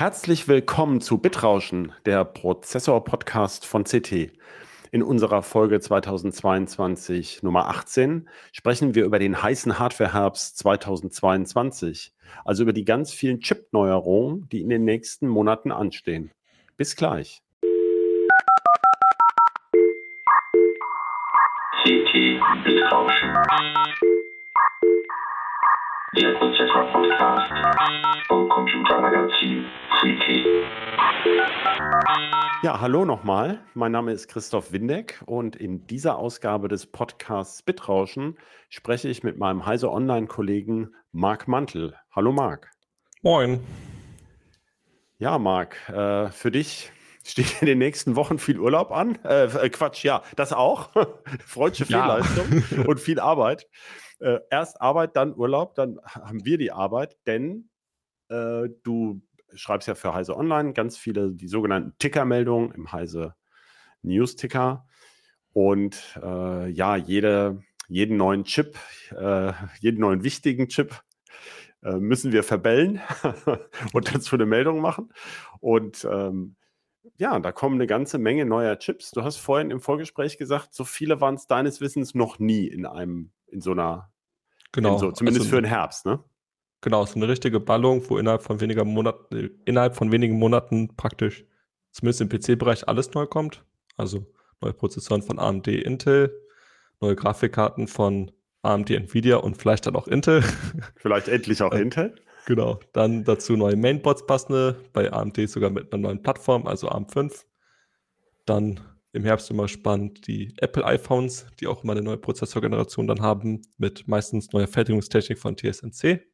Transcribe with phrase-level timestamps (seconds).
[0.00, 4.32] Herzlich willkommen zu Bitrauschen, der Prozessor-Podcast von CT.
[4.92, 12.14] In unserer Folge 2022 Nummer 18 sprechen wir über den heißen Hardware-Herbst 2022,
[12.46, 16.30] also über die ganz vielen Chip-Neuerungen, die in den nächsten Monaten anstehen.
[16.78, 17.42] Bis gleich.
[21.82, 24.29] CT Bitrauschen.
[26.16, 27.52] Der Prozessor-Podcast
[28.26, 30.44] vom Computermagazin Freaky.
[32.64, 33.60] Ja, hallo nochmal.
[33.74, 38.36] Mein Name ist Christoph Windeck und in dieser Ausgabe des Podcasts Bitrauschen
[38.70, 41.94] spreche ich mit meinem Heise Online-Kollegen Marc Mantel.
[42.10, 42.72] Hallo Marc.
[43.22, 43.60] Moin.
[45.18, 46.90] Ja, Marc, äh, für dich
[47.30, 49.18] steht in den nächsten Wochen viel Urlaub an.
[49.24, 50.90] Äh, äh Quatsch, ja, das auch.
[51.46, 52.84] Freudsche Fehlleistung ja.
[52.86, 53.66] und viel Arbeit
[54.20, 57.70] äh, erst Arbeit, dann Urlaub, dann haben wir die Arbeit, denn
[58.28, 59.22] äh, du
[59.54, 63.34] schreibst ja für Heise Online ganz viele, die sogenannten Ticker-Meldungen im Heise
[64.02, 64.86] News-Ticker.
[65.52, 68.78] Und äh, ja, jede, jeden neuen Chip,
[69.16, 71.02] äh, jeden neuen wichtigen Chip
[71.82, 73.00] müssen wir verbellen
[73.94, 75.14] und dazu eine Meldung machen.
[75.60, 76.56] Und ähm,
[77.16, 79.10] ja, da kommen eine ganze Menge neuer Chips.
[79.10, 82.86] Du hast vorhin im Vorgespräch gesagt, so viele waren es deines Wissens noch nie in
[82.86, 84.12] einem, in so einer,
[84.72, 86.22] genau, so, zumindest also, für den Herbst, ne?
[86.82, 91.44] Genau, so eine richtige Ballung, wo innerhalb von weniger Monaten, innerhalb von wenigen Monaten praktisch
[91.92, 93.64] zumindest im PC-Bereich alles neu kommt.
[93.96, 94.26] Also
[94.60, 96.32] neue Prozessoren von AMD, Intel,
[97.00, 98.30] neue Grafikkarten von
[98.62, 100.42] AMD, Nvidia und vielleicht dann auch Intel.
[100.96, 102.14] Vielleicht endlich auch Intel.
[102.50, 102.80] Genau.
[102.92, 107.44] Dann dazu neue Mainboards passende, bei AMD sogar mit einer neuen Plattform, also ARM5.
[108.44, 108.80] Dann
[109.12, 113.62] im Herbst immer spannend die Apple iPhones, die auch immer eine neue Prozessorgeneration dann haben,
[113.78, 116.26] mit meistens neuer Fertigungstechnik von TSMC.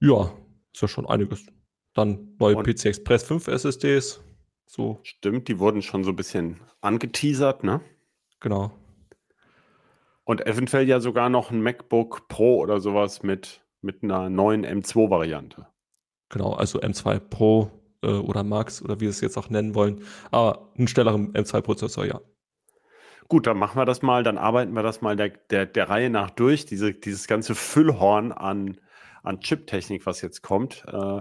[0.00, 0.30] Ja,
[0.74, 1.46] ist ja schon einiges.
[1.94, 4.20] Dann neue Und PC Express 5 SSDs.
[4.66, 5.00] So.
[5.02, 7.80] Stimmt, die wurden schon so ein bisschen angeteasert, ne?
[8.40, 8.78] Genau.
[10.24, 15.66] Und eventuell ja sogar noch ein MacBook Pro oder sowas mit mit einer neuen M2-Variante.
[16.28, 17.70] Genau, also M2 Pro
[18.02, 20.02] äh, oder Max oder wie wir es jetzt auch nennen wollen.
[20.30, 22.20] Aber einen schnelleren M2-Prozessor, ja.
[23.28, 26.10] Gut, dann machen wir das mal, dann arbeiten wir das mal der, der, der Reihe
[26.10, 28.78] nach durch, diese, dieses ganze Füllhorn an,
[29.22, 30.84] an Chip-Technik, was jetzt kommt.
[30.86, 31.20] Äh,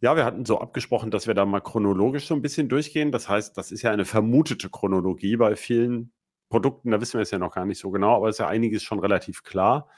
[0.00, 3.12] ja, wir hatten so abgesprochen, dass wir da mal chronologisch so ein bisschen durchgehen.
[3.12, 6.12] Das heißt, das ist ja eine vermutete Chronologie bei vielen
[6.48, 8.82] Produkten, da wissen wir es ja noch gar nicht so genau, aber ist ja einiges
[8.82, 9.88] schon relativ klar.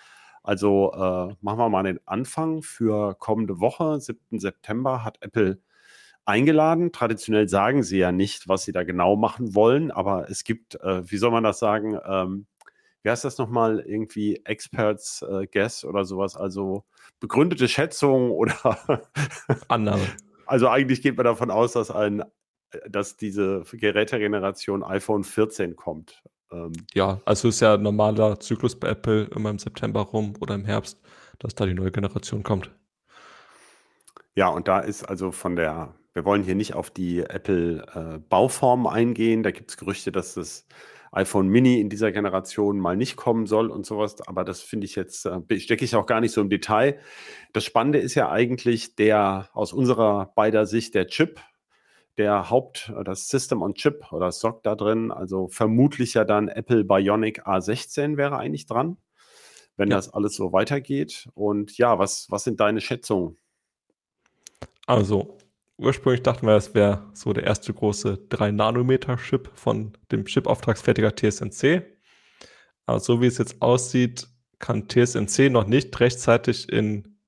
[0.48, 4.40] Also äh, machen wir mal den Anfang für kommende Woche, 7.
[4.40, 5.60] September, hat Apple
[6.24, 6.90] eingeladen.
[6.90, 11.02] Traditionell sagen sie ja nicht, was sie da genau machen wollen, aber es gibt, äh,
[11.10, 12.46] wie soll man das sagen, ähm,
[13.02, 16.84] wie heißt das nochmal, irgendwie Experts äh, Guess oder sowas, also
[17.20, 19.02] begründete Schätzungen oder
[19.68, 20.06] Annahme.
[20.46, 22.24] Also eigentlich geht man davon aus, dass ein
[22.88, 26.22] dass diese Gerätegeneration iPhone 14 kommt.
[26.52, 30.54] Ähm, ja, also ist ja ein normaler Zyklus bei Apple immer im September rum oder
[30.54, 31.00] im Herbst,
[31.38, 32.70] dass da die neue Generation kommt.
[34.34, 38.88] Ja, und da ist also von der, wir wollen hier nicht auf die Apple-Bauform äh,
[38.88, 39.42] eingehen.
[39.42, 40.66] Da gibt es Gerüchte, dass das
[41.12, 44.16] iPhone Mini in dieser Generation mal nicht kommen soll und sowas.
[44.28, 46.98] Aber das finde ich jetzt, äh, stecke ich auch gar nicht so im Detail.
[47.52, 51.40] Das Spannende ist ja eigentlich der aus unserer beider Sicht der Chip,
[52.18, 55.10] der Haupt, äh, das System on Chip oder SOC da drin.
[55.10, 58.98] Also vermutlich ja dann Apple Bionic A16 wäre eigentlich dran,
[59.76, 59.96] wenn ja.
[59.96, 61.28] das alles so weitergeht.
[61.34, 63.38] Und ja, was, was sind deine Schätzungen?
[64.86, 65.36] Also,
[65.76, 71.82] ursprünglich dachten wir, es wäre so der erste große 3-Nanometer-Chip von dem Chip-Auftragsfertiger TSMC.
[72.86, 74.28] Aber so wie es jetzt aussieht,
[74.58, 77.18] kann TSMC noch nicht rechtzeitig in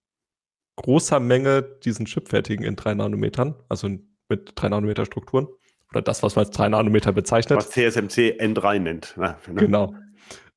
[0.76, 3.88] großer Menge diesen Chip fertigen in 3 Nanometern, also
[4.30, 5.48] mit 3 Nanometer Strukturen.
[5.90, 7.58] Oder das, was man als 3 Nanometer bezeichnet.
[7.58, 9.14] Was TSMC N3 nennt.
[9.16, 9.54] Ja, ne?
[9.54, 9.94] Genau.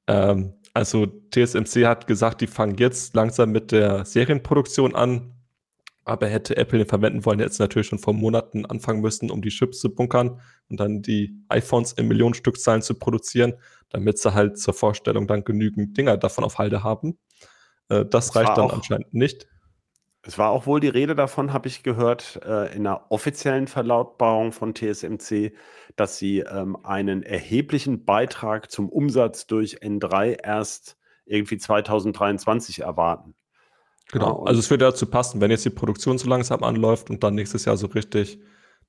[0.08, 5.34] Ähm, also TSMC hat gesagt, die fangen jetzt langsam mit der Serienproduktion an.
[6.06, 9.42] Aber hätte Apple den verwenden wollen, hätte es natürlich schon vor Monaten anfangen müssen, um
[9.42, 13.54] die Chips zu bunkern und dann die iPhones in Millionen Stückzahlen zu produzieren,
[13.90, 17.18] damit sie halt zur Vorstellung dann genügend Dinger davon auf Halde haben.
[17.88, 19.48] Äh, das, das reicht dann anscheinend nicht.
[20.26, 24.54] Es war auch wohl die Rede davon, habe ich gehört, äh, in einer offiziellen Verlautbarung
[24.54, 25.54] von TSMC,
[25.98, 33.36] dass sie ähm, einen erheblichen Beitrag zum Umsatz durch N3 erst irgendwie 2023 erwarten.
[34.12, 37.36] Genau, also es würde dazu passen, wenn jetzt die Produktion so langsam anläuft und dann
[37.36, 38.40] nächstes Jahr so richtig,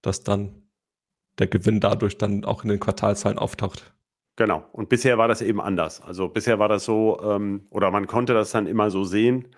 [0.03, 0.63] dass dann
[1.39, 3.93] der Gewinn dadurch dann auch in den Quartalzahlen auftaucht.
[4.37, 6.01] Genau, und bisher war das eben anders.
[6.01, 9.49] Also bisher war das so, ähm, oder man konnte das dann immer so sehen,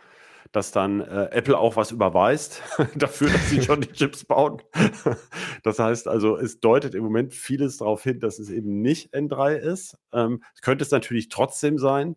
[0.53, 2.63] dass dann äh, Apple auch was überweist
[2.95, 4.63] dafür, dass sie schon die Chips bauen.
[5.63, 9.57] das heißt also, es deutet im Moment vieles darauf hin, dass es eben nicht N3
[9.57, 9.99] ist.
[10.13, 12.17] Ähm, könnte es natürlich trotzdem sein.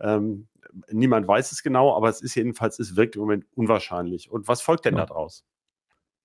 [0.00, 0.48] Ähm,
[0.90, 4.30] niemand weiß es genau, aber es ist jedenfalls, es wirkt im Moment unwahrscheinlich.
[4.30, 5.06] Und was folgt denn ja.
[5.06, 5.44] daraus?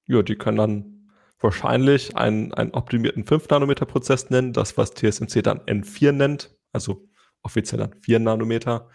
[0.07, 6.11] Ja, die können dann wahrscheinlich einen, einen optimierten 5-Nanometer-Prozess nennen, das, was TSMC dann N4
[6.11, 7.07] nennt, also
[7.41, 8.89] offiziell dann 4 Nanometer.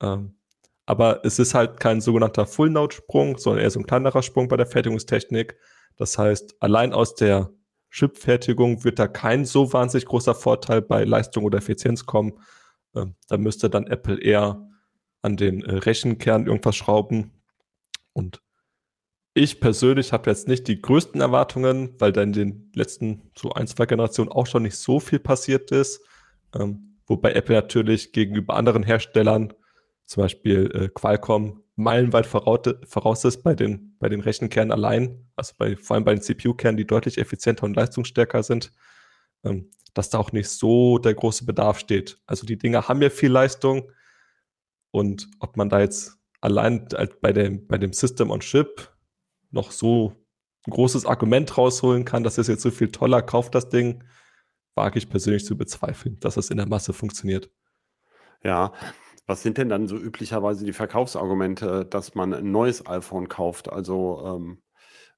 [0.00, 0.36] Ähm,
[0.86, 4.66] aber es ist halt kein sogenannter Full-Node-Sprung, sondern eher so ein kleinerer Sprung bei der
[4.66, 5.56] Fertigungstechnik.
[5.96, 7.50] Das heißt, allein aus der
[7.90, 12.40] Chip-Fertigung wird da kein so wahnsinnig großer Vorteil bei Leistung oder Effizienz kommen.
[12.94, 14.68] Ähm, da müsste dann Apple eher
[15.22, 17.32] an den äh, Rechenkern irgendwas schrauben.
[18.12, 18.42] Und
[19.32, 23.66] ich persönlich habe jetzt nicht die größten Erwartungen, weil da in den letzten so ein,
[23.66, 26.04] zwei Generationen auch schon nicht so viel passiert ist.
[26.54, 29.52] Ähm, wobei Apple natürlich gegenüber anderen Herstellern,
[30.06, 35.76] zum Beispiel äh, Qualcomm, meilenweit voraus, ist bei den, bei den Rechenkernen allein, also bei,
[35.76, 38.72] vor allem bei den CPU-Kernen, die deutlich effizienter und leistungsstärker sind,
[39.44, 42.18] ähm, dass da auch nicht so der große Bedarf steht.
[42.26, 43.90] Also die Dinger haben ja viel Leistung,
[44.94, 46.86] und ob man da jetzt allein
[47.20, 48.96] bei dem, bei dem System on Chip
[49.50, 50.14] noch so
[50.68, 54.04] ein großes Argument rausholen kann, das ist jetzt so viel toller, kauft das Ding,
[54.76, 57.50] wage ich persönlich zu bezweifeln, dass das in der Masse funktioniert.
[58.44, 58.72] Ja,
[59.26, 63.72] was sind denn dann so üblicherweise die Verkaufsargumente, dass man ein neues iPhone kauft?
[63.72, 64.58] Also ähm,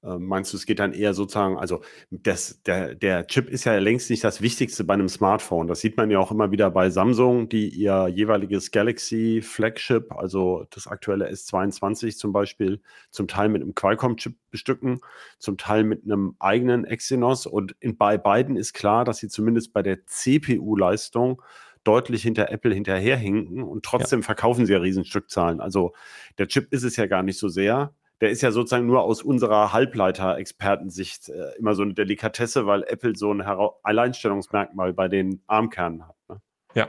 [0.07, 3.77] ähm, meinst du, es geht dann eher sozusagen, also das, der, der Chip ist ja
[3.79, 5.67] längst nicht das Wichtigste bei einem Smartphone.
[5.67, 10.67] Das sieht man ja auch immer wieder bei Samsung, die ihr jeweiliges Galaxy Flagship, also
[10.71, 12.81] das aktuelle S22 zum Beispiel,
[13.11, 15.01] zum Teil mit einem Qualcomm-Chip bestücken,
[15.39, 17.47] zum Teil mit einem eigenen Exynos.
[17.47, 21.43] Und in, bei beiden ist klar, dass sie zumindest bei der CPU-Leistung
[21.87, 24.27] deutlich hinter Apple hinterherhinken und trotzdem ja.
[24.27, 25.61] verkaufen sie ja Riesenstückzahlen.
[25.61, 25.93] Also
[26.39, 29.23] der Chip ist es ja gar nicht so sehr der ist ja sozusagen nur aus
[29.23, 35.43] unserer Halbleiter-Expertensicht äh, immer so eine Delikatesse, weil Apple so ein Hera Alleinstellungsmerkmal bei den
[35.47, 36.17] Armkernen hat.
[36.29, 36.41] Ne?
[36.75, 36.89] Ja.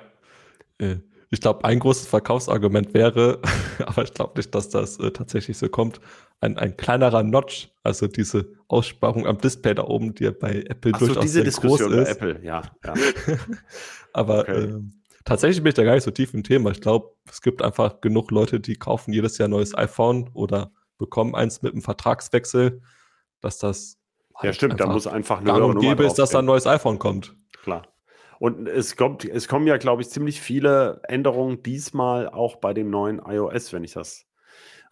[0.80, 0.98] Äh,
[1.30, 3.42] ich glaube, ein großes Verkaufsargument wäre,
[3.86, 6.00] aber ich glaube nicht, dass das äh, tatsächlich so kommt,
[6.40, 10.92] ein, ein kleinerer Notch, also diese Aussparung am Display da oben, die ja bei Apple
[10.94, 12.20] Ach durchaus so, diese sehr Diskussion groß ist.
[12.20, 12.62] Bei Apple, ja.
[12.86, 12.94] ja.
[14.14, 14.64] aber okay.
[14.64, 16.72] ähm, tatsächlich bin ich da gar nicht so tief im Thema.
[16.72, 20.72] Ich glaube, es gibt einfach genug Leute, die kaufen jedes Jahr ein neues iPhone oder
[20.98, 22.82] bekommen eins mit einem Vertragswechsel,
[23.42, 23.98] dass das.
[24.36, 27.00] Halt ja, stimmt, da muss einfach eine höhere Nummer ist, dass da ein neues iPhone
[27.00, 27.36] kommt.
[27.64, 27.88] Klar.
[28.40, 32.90] Und es kommt, es kommen ja, glaube ich, ziemlich viele Änderungen diesmal auch bei dem
[32.90, 34.26] neuen iOS, wenn ich das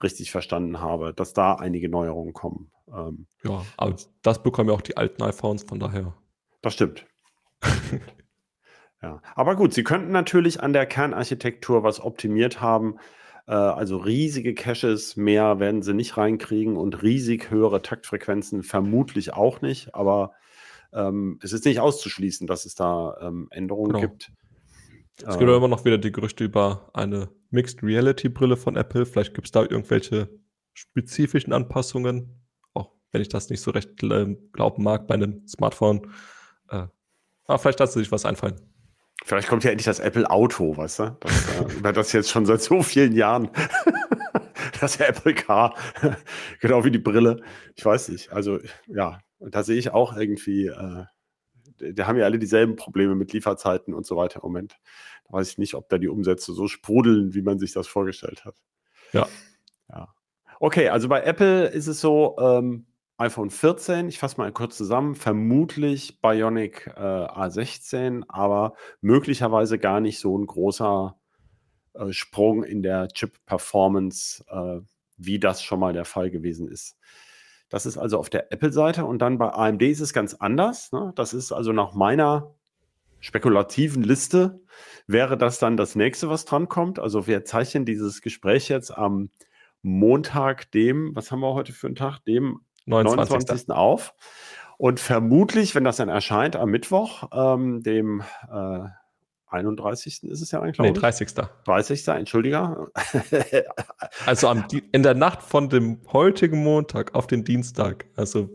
[0.03, 2.71] richtig verstanden habe, dass da einige Neuerungen kommen.
[2.94, 6.13] Ähm, ja, aber das bekommen ja auch die alten iPhones, von daher.
[6.62, 7.06] Das stimmt.
[9.01, 9.21] ja.
[9.36, 12.97] Aber gut, sie könnten natürlich an der Kernarchitektur was optimiert haben.
[13.47, 19.62] Äh, also riesige Caches, mehr werden sie nicht reinkriegen und riesig höhere Taktfrequenzen vermutlich auch
[19.62, 19.94] nicht.
[19.95, 20.33] Aber
[20.95, 24.01] ähm, es ist nicht auszuschließen, dass es da ähm, Änderungen genau.
[24.01, 24.31] gibt.
[25.18, 29.06] Es gibt äh, immer noch wieder die Gerüchte über eine Mixed Reality Brille von Apple.
[29.06, 30.30] Vielleicht gibt es da irgendwelche
[30.74, 32.42] spezifischen Anpassungen,
[32.74, 36.12] auch wenn ich das nicht so recht äh, glauben mag bei einem Smartphone.
[36.69, 36.88] Äh,
[37.47, 38.59] aber vielleicht lässt sich was einfallen.
[39.24, 41.18] Vielleicht kommt ja endlich das Apple Auto, weißt du?
[41.19, 43.50] Das, äh, über das jetzt schon seit so vielen Jahren.
[44.80, 45.75] das Apple Car.
[46.59, 47.42] genau wie die Brille.
[47.75, 48.31] Ich weiß nicht.
[48.31, 51.06] Also, ja, da sehe ich auch irgendwie, äh,
[51.94, 54.77] da haben ja alle dieselben Probleme mit Lieferzeiten und so weiter im Moment.
[55.27, 58.45] Da weiß ich nicht, ob da die Umsätze so sprudeln, wie man sich das vorgestellt
[58.45, 58.56] hat.
[59.13, 59.27] Ja.
[59.89, 60.13] Ja.
[60.59, 62.85] Okay, also bei Apple ist es so, ähm,
[63.18, 70.19] iPhone 14, ich fasse mal kurz zusammen, vermutlich Bionic äh, A16, aber möglicherweise gar nicht
[70.19, 71.18] so ein großer
[71.94, 74.81] äh, Sprung in der Chip-Performance, äh,
[75.18, 76.97] wie das schon mal der Fall gewesen ist.
[77.69, 80.92] Das ist also auf der Apple-Seite und dann bei AMD ist es ganz anders.
[80.92, 81.14] Ne?
[81.16, 82.54] Das ist also nach meiner
[83.19, 84.62] spekulativen Liste,
[85.07, 87.00] wäre das dann das nächste, was drankommt.
[87.00, 89.30] Also wir zeichnen dieses Gespräch jetzt am
[89.81, 92.19] Montag, dem, was haben wir heute für einen Tag?
[92.26, 93.48] Dem 29.
[93.48, 93.69] 29.
[93.72, 94.14] auf.
[94.78, 98.86] Und vermutlich, wenn das dann erscheint, am Mittwoch, ähm, dem äh,
[99.56, 100.24] 31.
[100.24, 101.30] ist es ja eigentlich, glaube nee, 30.
[101.66, 102.07] 30.
[102.09, 102.88] Entschuldiger.
[104.26, 108.06] also am, in der Nacht von dem heutigen Montag auf den Dienstag.
[108.16, 108.50] Also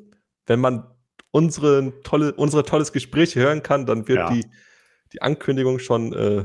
[0.47, 0.87] wenn man
[1.30, 4.30] unsere, tolle, unsere tolles Gespräch hören kann, dann wird ja.
[4.30, 4.45] die,
[5.12, 6.45] die Ankündigung schon äh,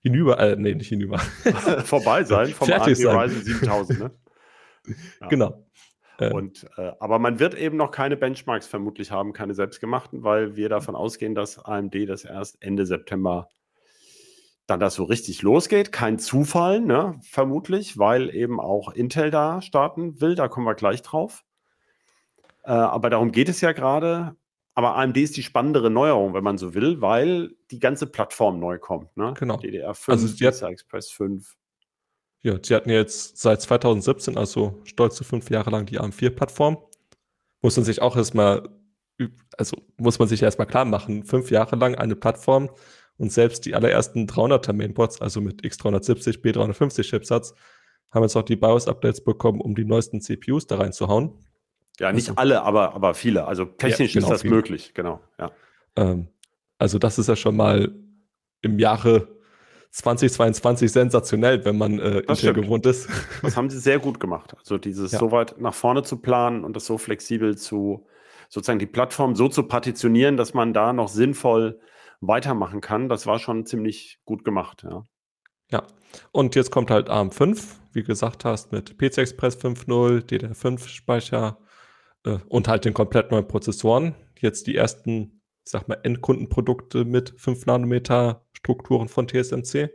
[0.00, 1.18] hinüber, äh, nee, nicht hinüber.
[1.84, 3.30] Vorbei sein vom Fertig sein.
[3.30, 4.10] 7000, ne?
[5.20, 5.26] Ja.
[5.28, 5.66] Genau.
[6.28, 10.68] Und, äh, aber man wird eben noch keine Benchmarks vermutlich haben, keine selbstgemachten, weil wir
[10.68, 13.48] davon ausgehen, dass AMD das erst Ende September
[14.70, 15.92] dann das so richtig losgeht.
[15.92, 20.34] Kein Zufall, ne, vermutlich, weil eben auch Intel da starten will.
[20.34, 21.44] Da kommen wir gleich drauf.
[22.62, 24.36] Äh, aber darum geht es ja gerade.
[24.74, 28.78] Aber AMD ist die spannendere Neuerung, wenn man so will, weil die ganze Plattform neu
[28.78, 29.14] kommt.
[29.16, 29.34] Ne?
[29.38, 29.56] Genau.
[29.56, 31.56] DDR5, Also PCI Express 5.
[32.42, 36.78] Ja, sie hatten jetzt seit 2017, also stolze fünf Jahre lang, die AM4-Plattform.
[37.60, 38.70] Muss man sich auch erstmal,
[39.58, 42.70] also muss man sich erstmal klar machen, fünf Jahre lang eine Plattform
[43.20, 47.54] und selbst die allerersten 300er Mainboards, also mit X370, B350 Chipsatz,
[48.10, 51.32] haben jetzt auch die BIOS-Updates bekommen, um die neuesten CPUs da reinzuhauen.
[52.00, 53.46] Ja, nicht Also- alle, aber, aber viele.
[53.46, 54.54] Also technisch genau, ist das viele.
[54.54, 55.20] möglich, genau.
[55.38, 55.52] Ja.
[55.96, 56.28] Ähm,
[56.78, 57.92] also das ist ja schon mal
[58.62, 59.28] im Jahre
[59.94, 63.08] 2022 sensationell, wenn man äh, Intel gewohnt ist.
[63.42, 64.54] Das haben sie sehr gut gemacht.
[64.58, 65.18] Also dieses Ja.
[65.18, 68.06] so weit nach vorne zu planen und das so flexibel zu,
[68.48, 71.80] sozusagen die Plattform so zu partitionieren, dass man da noch sinnvoll
[72.20, 75.04] weitermachen kann, das war schon ziemlich gut gemacht, ja.
[75.72, 75.86] Ja,
[76.32, 77.62] und jetzt kommt halt ARM5,
[77.92, 81.58] wie gesagt hast, mit PC Express 5.0, DDR5-Speicher
[82.24, 84.16] äh, und halt den komplett neuen Prozessoren.
[84.40, 89.90] Jetzt die ersten, ich sag mal, Endkundenprodukte mit 5 Nanometer Strukturen von TSMC.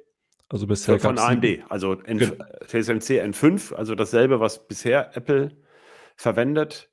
[0.47, 2.35] Also bisher Von AMD, also N Genau.
[2.67, 5.57] TSMC N5, also dasselbe, was bisher Apple
[6.15, 6.89] verwendet.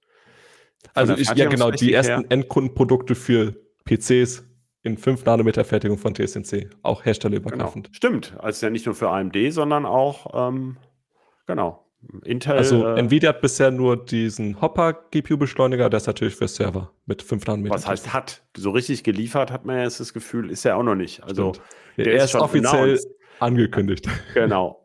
[0.82, 2.24] Von Also ich, ja genau, die ersten her.
[2.30, 4.44] Endkundenprodukte für PCs
[4.82, 7.04] in 5 Nanometer Fertigung von TSMC, auch Genau.
[7.04, 7.90] herstellerübergreifend.
[7.92, 10.76] Stimmt, also ja nicht nur für AMD, sondern auch, ähm,
[11.46, 11.86] genau,
[12.24, 12.54] Intel.
[12.58, 17.46] Also äh, Nvidia hat bisher nur diesen Hopper-GPU-Beschleuniger, der ist natürlich für Server mit 5
[17.46, 17.74] Nanometer.
[17.74, 18.42] was heißt hat?
[18.56, 21.22] So richtig geliefert hat man ja jetzt das Gefühl, ist ja auch noch nicht.
[21.22, 21.68] Also Stimmt.
[21.98, 23.08] Der er ist ist schon offiziell announced.
[23.38, 24.08] angekündigt.
[24.34, 24.78] Genau.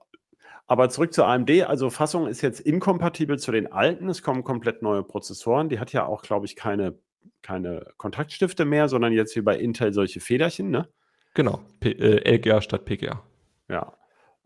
[0.69, 1.49] Aber zurück zur AMD.
[1.63, 4.09] Also Fassung ist jetzt inkompatibel zu den alten.
[4.09, 5.69] Es kommen komplett neue Prozessoren.
[5.69, 6.99] Die hat ja auch, glaube ich, keine,
[7.41, 10.69] keine Kontaktstifte mehr, sondern jetzt wie bei Intel solche Federchen.
[10.69, 10.87] Ne?
[11.33, 13.23] Genau, P äh, LGA statt PGA.
[13.69, 13.93] Ja.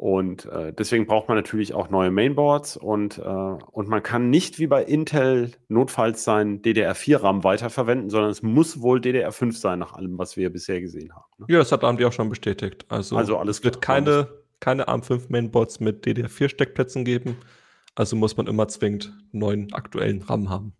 [0.01, 4.57] Und äh, deswegen braucht man natürlich auch neue Mainboards und, äh, und man kann nicht
[4.57, 10.17] wie bei Intel notfalls sein DDR4-RAM weiterverwenden, sondern es muss wohl DDR5 sein, nach allem,
[10.17, 11.29] was wir bisher gesehen haben.
[11.37, 11.45] Ne?
[11.49, 12.83] Ja, das hat AMD auch schon bestätigt.
[12.89, 13.97] Also, Also alles es wird klar.
[13.97, 14.27] keine,
[14.59, 17.37] keine ARM5 Mainboards mit DDR4-Steckplätzen geben.
[17.93, 20.73] Also muss man immer zwingend neuen aktuellen RAM haben.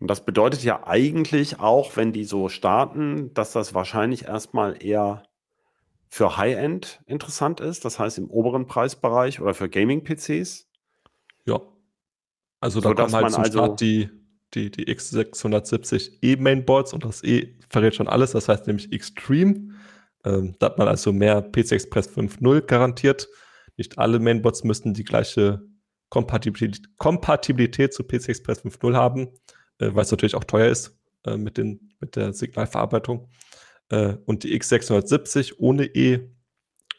[0.00, 5.22] Und das bedeutet ja eigentlich auch, wenn die so starten, dass das wahrscheinlich erstmal eher
[6.08, 10.68] für High-End interessant ist, das heißt im oberen Preisbereich oder für Gaming-PCs.
[11.44, 11.60] Ja.
[12.60, 14.10] Also da Sodass kommen halt zum also- Start die,
[14.54, 19.74] die, die X670 E-Mainboards und das E verrät schon alles, das heißt nämlich Extreme.
[20.24, 23.28] Ähm, da hat man also mehr PC Express 5.0 garantiert.
[23.76, 25.62] Nicht alle Mainboards müssten die gleiche
[26.08, 29.30] Kompatibilität, Kompatibilität zu PC Express 5.0 haben,
[29.78, 33.28] äh, weil es natürlich auch teuer ist äh, mit, den, mit der Signalverarbeitung.
[33.90, 36.30] Äh, und die X670 ohne E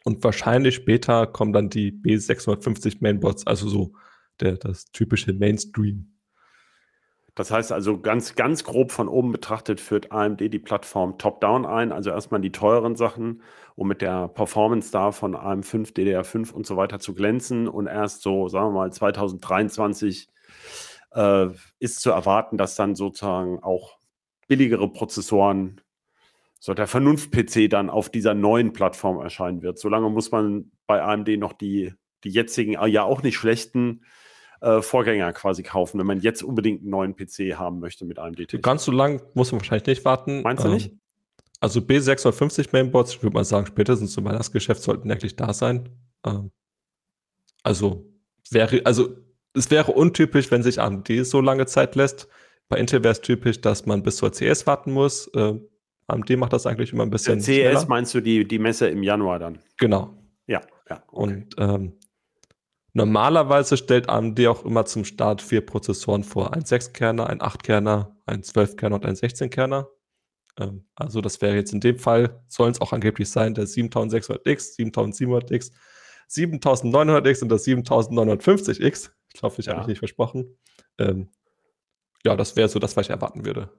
[0.04, 3.94] und wahrscheinlich später kommen dann die B650 Mainboards, also so
[4.40, 6.12] der, das typische Mainstream.
[7.34, 11.92] Das heißt also ganz, ganz grob von oben betrachtet führt AMD die Plattform top-down ein,
[11.92, 13.42] also erstmal die teuren Sachen,
[13.76, 17.68] um mit der Performance da von AM5, DDR5 und so weiter zu glänzen.
[17.68, 20.30] Und erst so, sagen wir mal, 2023
[21.16, 21.48] äh,
[21.80, 23.98] ist zu erwarten, dass dann sozusagen auch
[24.48, 25.82] billigere Prozessoren,
[26.60, 29.80] so der Vernunft-PC dann auf dieser neuen Plattform erscheinen wird.
[29.80, 31.94] Solange muss man bei AMD noch die,
[32.24, 34.04] die jetzigen, äh, ja auch nicht schlechten
[34.62, 38.40] äh, Vorgänger quasi kaufen, wenn man jetzt unbedingt einen neuen PC haben möchte mit AMD.
[38.40, 38.62] -Technik.
[38.62, 40.42] Ganz so lang muss man wahrscheinlich nicht warten.
[40.42, 40.94] Meinst du nicht?
[41.60, 45.90] Also B650 Mainboards, ich würde mal sagen, spätestens zum Weihnachtsgeschäft sollten eigentlich da sein.
[46.26, 46.52] Ähm,
[47.64, 48.12] also
[48.52, 49.25] wäre, also
[49.56, 52.28] es wäre untypisch, wenn sich AMD so lange Zeit lässt.
[52.70, 55.28] Bei Intel wäre es typisch, dass man bis zur CS warten muss.
[55.34, 55.56] Äh,
[56.08, 57.86] AMD macht das eigentlich immer ein bisschen Der CS schneller.
[57.88, 59.60] meinst du die, die Messe im Januar dann?
[59.78, 60.14] Genau.
[60.48, 61.04] Ja, ja.
[61.08, 61.12] Okay.
[61.12, 61.94] Und ähm,
[62.94, 66.54] normalerweise stellt AMD auch immer zum Start vier Prozessoren vor.
[66.54, 69.88] Ein 6-Kerner, ein 8-Kerner, ein 12-Kerner und ein 16-Kerner.
[70.60, 74.78] Ähm, also das wäre jetzt in dem Fall, sollen es auch angeblich sein, der 7600X,
[74.78, 75.72] 7700X,
[76.30, 79.12] 7900X und das 7950X.
[79.36, 79.82] Ich hoffe, ich habe Ja.
[79.82, 80.58] mich nicht versprochen.
[80.98, 81.30] Ähm,
[82.26, 83.70] ja, das wäre so das, was ich erwarten würde.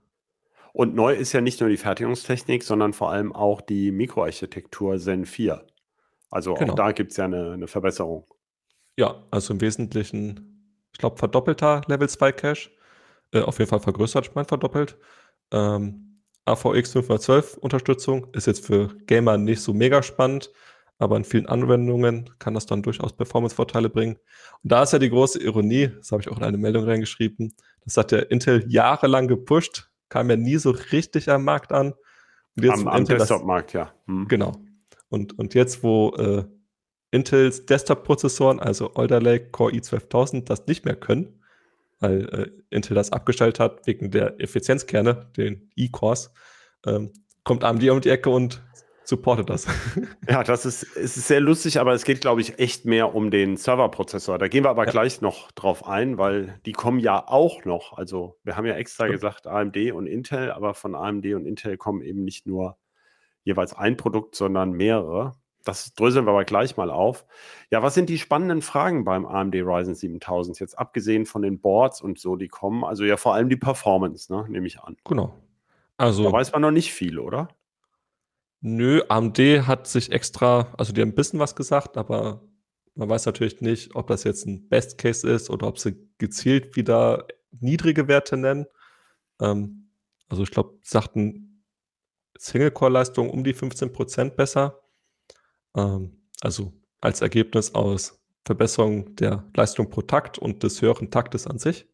[0.73, 5.25] Und neu ist ja nicht nur die Fertigungstechnik, sondern vor allem auch die Mikroarchitektur Zen
[5.25, 5.67] 4.
[6.31, 6.73] Also Genau.
[6.73, 8.27] auch da gibt es ja eine, eine Verbesserung.
[8.99, 12.71] Ja, also im Wesentlichen, ich glaube, verdoppelter Level 2 Cache.
[13.33, 14.99] Äh, auf jeden Fall vergrößert, ich meine verdoppelt.
[15.51, 20.51] Ähm, AVX 512 Unterstützung ist jetzt für Gamer nicht so mega spannend,
[20.99, 24.17] aber in vielen Anwendungen kann das dann durchaus Performance-Vorteile bringen.
[24.63, 27.55] Und da ist ja die große Ironie, das habe ich auch in eine Meldung reingeschrieben,
[27.85, 31.95] das hat der Intel jahrelang gepusht, kam ja nie so richtig am Markt an.
[32.57, 33.93] Und Am, von am das- Desktop-Markt, ja.
[34.07, 34.27] Hm.
[34.29, 34.53] Genau.
[35.09, 36.45] Und, und jetzt, wo äh,
[37.11, 41.43] Intels Desktop-Prozessoren, also Alder Lake Core i12000, das nicht mehr können,
[42.01, 46.33] weil äh, Intel das abgestellt hat wegen der Effizienzkerne, den E-Cores,
[46.87, 47.13] ähm,
[47.45, 48.63] kommt AMD um die Ecke und
[49.07, 49.67] supportet das.
[50.29, 53.57] Ja, das ist, ist sehr lustig, aber es geht, glaube ich, echt mehr um den
[53.57, 54.39] Serverprozessor.
[54.39, 54.91] Da gehen wir aber ja.
[54.91, 57.97] gleich noch drauf ein, weil die kommen ja auch noch.
[57.97, 59.13] Also wir haben ja extra ja.
[59.13, 62.77] gesagt AMD und Intel, aber von AMD und Intel kommen eben nicht nur
[63.45, 65.33] jeweils ein Produkt, sondern mehrere.
[65.65, 67.25] Das dröseln wir aber gleich mal auf.
[67.71, 70.59] Ja, was sind die spannenden Fragen beim AMD Ryzen 7000?
[70.59, 72.85] Jetzt abgesehen von den Boards und so, die kommen.
[72.85, 74.97] Also ja vor allem die Performance, ne, nehme ich an.
[75.05, 75.35] Genau.
[75.99, 77.49] Also, da weiß man noch nicht viel, oder?
[78.61, 82.43] Nö, AMD hat sich extra, also die haben ein bisschen was gesagt, aber
[82.95, 86.77] man weiß natürlich nicht, ob das jetzt ein Best Case ist oder ob sie gezielt
[86.77, 87.27] wieder
[87.61, 88.67] niedrige Werte nennen.
[89.41, 89.91] Ähm,
[90.29, 91.65] also ich glaube, sagten
[92.39, 94.81] Single-Core-Leistung um die 15% besser.
[95.77, 101.59] Ähm, also als Ergebnis aus Verbesserung der Leistung pro Takt und des höheren Taktes an
[101.59, 101.87] sich.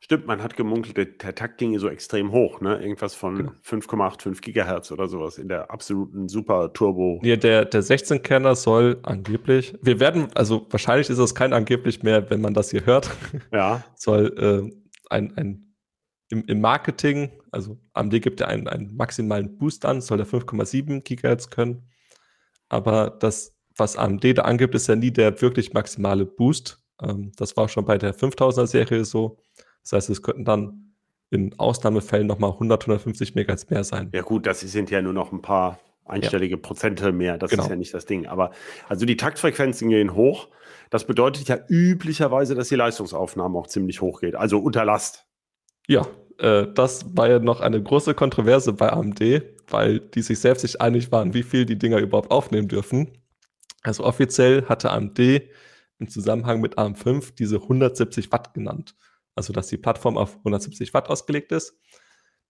[0.00, 2.80] Stimmt, man hat gemunkelt, der, Takt ging so extrem hoch, ne?
[2.80, 3.52] Irgendwas von genau.
[3.64, 7.20] 5,85 Gigahertz oder sowas in der absoluten Super-Turbo.
[7.24, 12.30] Ja, der, der 16-Kerner soll angeblich, wir werden, also wahrscheinlich ist es kein angeblich mehr,
[12.30, 13.10] wenn man das hier hört.
[13.52, 13.84] Ja.
[13.96, 15.74] soll äh, ein, ein
[16.30, 21.02] im, im Marketing, also AMD gibt ja einen, einen maximalen Boost an, soll der 5,7
[21.02, 21.88] Gigahertz können.
[22.68, 26.80] Aber das, was AMD da angibt, ist ja nie der wirklich maximale Boost.
[27.02, 29.38] Ähm, das war schon bei der 5000er Serie so.
[29.88, 30.92] Das heißt, es könnten dann
[31.30, 34.10] in Ausnahmefällen nochmal 100, 150 Megahertz mehr sein.
[34.12, 36.60] Ja gut, das sind ja nur noch ein paar einstellige ja.
[36.60, 37.38] Prozente mehr.
[37.38, 37.62] Das genau.
[37.62, 38.26] ist ja nicht das Ding.
[38.26, 38.50] Aber
[38.88, 40.48] also die Taktfrequenzen gehen hoch.
[40.90, 44.34] Das bedeutet ja üblicherweise, dass die Leistungsaufnahme auch ziemlich hoch geht.
[44.34, 45.26] Also unter Last.
[45.86, 46.06] Ja,
[46.38, 49.20] äh, das war ja noch eine große Kontroverse bei AMD,
[49.68, 53.10] weil die sich selbst nicht einig waren, wie viel die Dinger überhaupt aufnehmen dürfen.
[53.82, 55.18] Also offiziell hatte AMD
[55.98, 58.94] im Zusammenhang mit AM5 diese 170 Watt genannt
[59.38, 61.78] also dass die Plattform auf 170 Watt ausgelegt ist.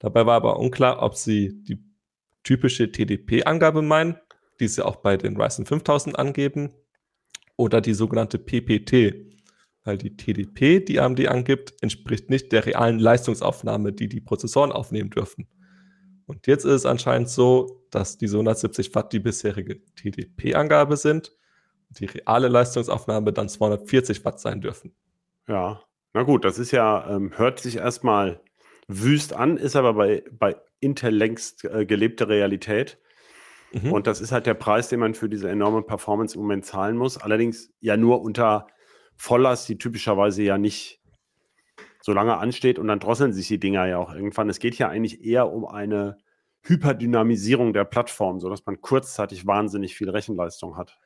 [0.01, 1.85] Dabei war aber unklar, ob sie die
[2.43, 4.17] typische TDP-Angabe meinen,
[4.59, 6.73] die sie auch bei den Ryzen 5000 angeben,
[7.57, 9.15] oder die sogenannte PPT,
[9.85, 15.11] weil die TDP, die AMD angibt, entspricht nicht der realen Leistungsaufnahme, die die Prozessoren aufnehmen
[15.11, 15.49] dürfen.
[16.27, 21.33] Und jetzt ist es anscheinend so, dass diese 170 Watt die bisherige TDP-Angabe sind
[21.91, 24.95] die reale Leistungsaufnahme dann 240 Watt sein dürfen.
[25.49, 25.83] Ja,
[26.19, 28.41] na gut, das ist ja, ähm, hört sich erstmal
[28.89, 32.99] wüst an, ist aber bei, bei Intel längst äh, gelebte Realität.
[33.71, 33.93] Mhm.
[33.93, 36.97] Und das ist halt der Preis, den man für diese enorme Performance im Moment zahlen
[36.97, 37.19] muss.
[37.19, 38.67] Allerdings ja nur unter
[39.15, 41.01] Volllast, die typischerweise ja nicht
[42.01, 44.51] so lange ansteht und dann drosseln sich die Dinger ja auch irgendwann.
[44.51, 46.19] Es geht ja eigentlich eher um eine
[46.63, 50.99] Hyperdynamisierung der Plattform, sodass man kurzzeitig wahnsinnig viel Rechenleistung hat.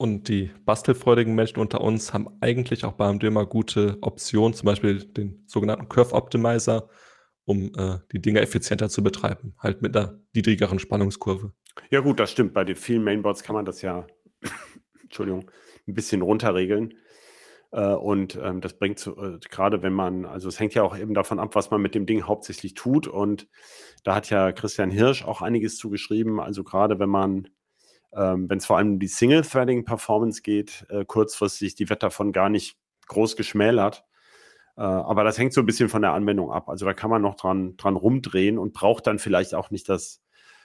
[0.00, 5.04] Und die bastelfreudigen Menschen unter uns haben eigentlich auch bei AMD gute Optionen, zum Beispiel
[5.04, 6.88] den sogenannten Curve Optimizer,
[7.44, 11.52] um äh, die Dinge effizienter zu betreiben, halt mit einer niedrigeren Spannungskurve.
[11.90, 12.54] Ja gut, das stimmt.
[12.54, 14.06] Bei den vielen Mainboards kann man das ja,
[15.02, 15.50] Entschuldigung,
[15.86, 16.94] ein bisschen runterregeln.
[17.70, 21.12] Äh, und ähm, das bringt äh, gerade wenn man, also es hängt ja auch eben
[21.12, 23.06] davon ab, was man mit dem Ding hauptsächlich tut.
[23.06, 23.48] Und
[24.02, 26.40] da hat ja Christian Hirsch auch einiges zugeschrieben.
[26.40, 27.48] Also gerade wenn man
[28.12, 32.48] ähm, Wenn es vor allem um die Single-Threading-Performance geht, äh, kurzfristig, die wird davon gar
[32.48, 34.04] nicht groß geschmälert.
[34.76, 36.68] Äh, aber das hängt so ein bisschen von der Anwendung ab.
[36.68, 40.22] Also da kann man noch dran, dran rumdrehen und braucht dann vielleicht auch nicht das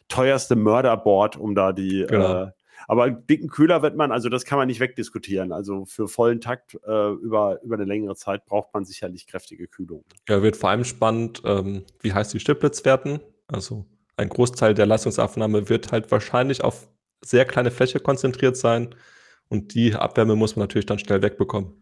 [0.07, 2.05] teuerste Mörderboard, um da die.
[2.07, 2.43] Genau.
[2.43, 2.51] Äh,
[2.87, 5.51] aber dicken Kühler wird man, also das kann man nicht wegdiskutieren.
[5.51, 10.03] Also für vollen Takt äh, über, über eine längere Zeit braucht man sicherlich kräftige Kühlung.
[10.27, 13.21] Ja, wird vor allem spannend, ähm, wie heiß die Stiplets werden.
[13.47, 13.85] Also
[14.17, 16.87] ein Großteil der Leistungsaufnahme wird halt wahrscheinlich auf
[17.21, 18.95] sehr kleine Fläche konzentriert sein
[19.49, 21.81] und die Abwärme muss man natürlich dann schnell wegbekommen.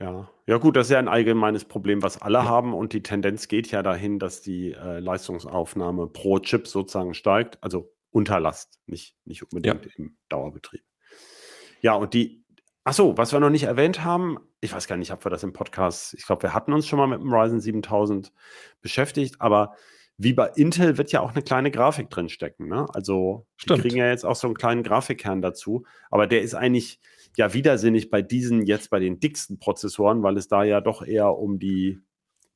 [0.00, 2.44] Ja, ja gut, das ist ja ein allgemeines Problem, was alle ja.
[2.44, 7.62] haben und die Tendenz geht ja dahin, dass die äh, Leistungsaufnahme pro Chip sozusagen steigt,
[7.62, 9.90] also unter Last, nicht, nicht unbedingt ja.
[9.96, 10.82] im Dauerbetrieb.
[11.80, 12.44] Ja, und die,
[12.82, 15.52] achso, was wir noch nicht erwähnt haben, ich weiß gar nicht, ob wir das im
[15.52, 18.32] Podcast, ich glaube, wir hatten uns schon mal mit dem Ryzen 7000
[18.80, 19.74] beschäftigt, aber
[20.16, 22.68] wie bei Intel wird ja auch eine kleine Grafik drin stecken.
[22.68, 22.86] Ne?
[22.94, 23.78] Also Stimmt.
[23.78, 25.84] die kriegen ja jetzt auch so einen kleinen Grafikkern dazu.
[26.10, 27.00] Aber der ist eigentlich
[27.36, 31.36] ja widersinnig bei diesen jetzt bei den dicksten Prozessoren, weil es da ja doch eher
[31.36, 31.98] um die,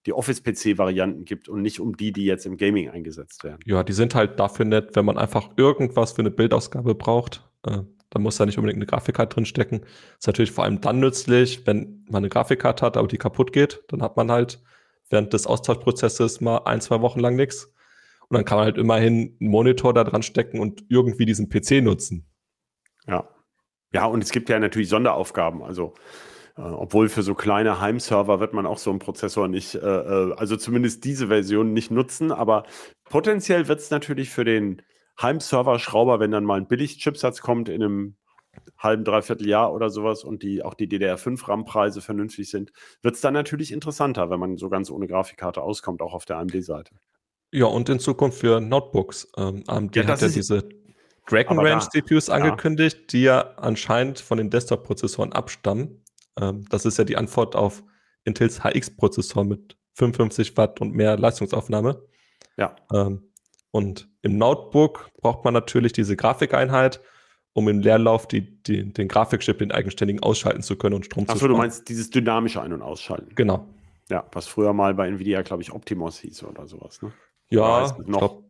[0.06, 3.60] die Office-PC-Varianten gibt und nicht um die, die jetzt im Gaming eingesetzt werden.
[3.64, 7.48] Ja, die sind halt dafür nett, wenn man einfach irgendwas für eine Bildausgabe braucht.
[7.66, 9.80] Äh, dann muss da nicht unbedingt eine Grafikkarte drin stecken.
[10.18, 13.82] Ist natürlich vor allem dann nützlich, wenn man eine Grafikkarte hat, aber die kaputt geht.
[13.88, 14.62] Dann hat man halt
[15.10, 17.72] während des Austauschprozesses mal ein, zwei Wochen lang nichts.
[18.28, 21.82] Und dann kann man halt immerhin einen Monitor da dran stecken und irgendwie diesen PC
[21.82, 22.26] nutzen.
[23.06, 23.28] Ja.
[23.92, 25.62] Ja, und es gibt ja natürlich Sonderaufgaben.
[25.62, 25.94] Also,
[26.58, 30.34] äh, obwohl für so kleine Heimserver wird man auch so einen Prozessor nicht, äh, äh
[30.36, 32.30] also zumindest diese Version nicht nutzen.
[32.30, 32.64] Aber
[33.08, 34.82] potenziell wird es natürlich für den
[35.22, 38.16] Heimserver-Schrauber, wenn dann mal ein Billig-Chipsatz kommt in einem
[38.78, 43.34] halben, dreiviertel Jahr oder sowas und die auch die DDR5-RAM-Preise vernünftig sind, wird es dann
[43.34, 46.94] natürlich interessanter, wenn man so ganz ohne Grafikkarte auskommt, auch auf der AMD-Seite.
[47.50, 49.28] Ja, und in Zukunft für Notebooks.
[49.36, 50.68] Ähm, AMD ja, hat ja diese
[51.26, 53.06] Dragon Range CPUs angekündigt, ja.
[53.10, 56.04] die ja anscheinend von den Desktop-Prozessoren abstammen.
[56.40, 57.82] Ähm, das ist ja die Antwort auf
[58.24, 62.02] Intels HX-Prozessor mit 55 Watt und mehr Leistungsaufnahme.
[62.56, 62.76] Ja.
[62.92, 63.32] Ähm,
[63.70, 67.00] und im Notebook braucht man natürlich diese Grafikeinheit
[67.58, 71.34] um im Leerlauf die, die, den Grafikchip, den eigenständigen, ausschalten zu können und Strom Ach
[71.34, 71.50] zu sparen.
[71.50, 73.34] Achso, du meinst dieses dynamische Ein- und Ausschalten.
[73.34, 73.66] Genau.
[74.08, 77.02] Ja, was früher mal bei Nvidia, glaube ich, Optimos hieß oder sowas.
[77.02, 77.12] Ne?
[77.50, 78.44] Ja, ich, glaub,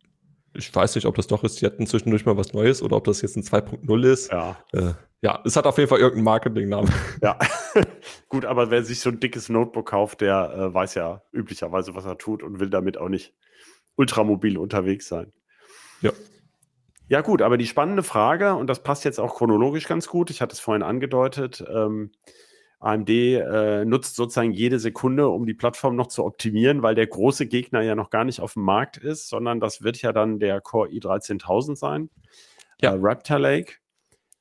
[0.53, 1.61] ich weiß nicht, ob das doch ist.
[1.61, 4.31] Die hatten zwischendurch mal was Neues oder ob das jetzt ein 2.0 ist.
[4.31, 4.57] Ja.
[4.71, 6.91] Äh, ja, es hat auf jeden Fall irgendeinen Marketingnamen.
[7.21, 7.37] Ja,
[8.29, 12.05] gut, aber wer sich so ein dickes Notebook kauft, der äh, weiß ja üblicherweise, was
[12.05, 13.33] er tut und will damit auch nicht
[13.95, 15.33] ultramobil unterwegs sein.
[16.01, 16.11] Ja.
[17.09, 20.41] Ja, gut, aber die spannende Frage, und das passt jetzt auch chronologisch ganz gut, ich
[20.41, 22.11] hatte es vorhin angedeutet, ähm,
[22.79, 27.47] AMD äh, nutzt sozusagen jede Sekunde, um die Plattform noch zu optimieren, weil der große
[27.47, 30.61] Gegner ja noch gar nicht auf dem Markt ist, sondern das wird ja dann der
[30.61, 32.09] Core i13000 sein.
[32.79, 32.93] Ja.
[32.93, 33.73] Äh, Raptor Lake,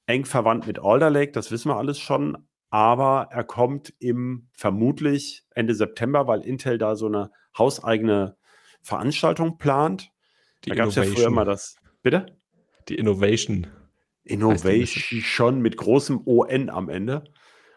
[0.06, 2.36] eng verwandt mit Alder Lake, das wissen wir alles schon,
[2.70, 8.36] aber er kommt im vermutlich Ende September, weil Intel da so eine hauseigene
[8.82, 10.12] Veranstaltung plant.
[10.64, 11.76] Die da gab es ja früher mal das.
[12.02, 12.37] Bitte?
[12.88, 13.66] Die Innovation.
[14.24, 17.24] Innovation schon mit großem ON am Ende.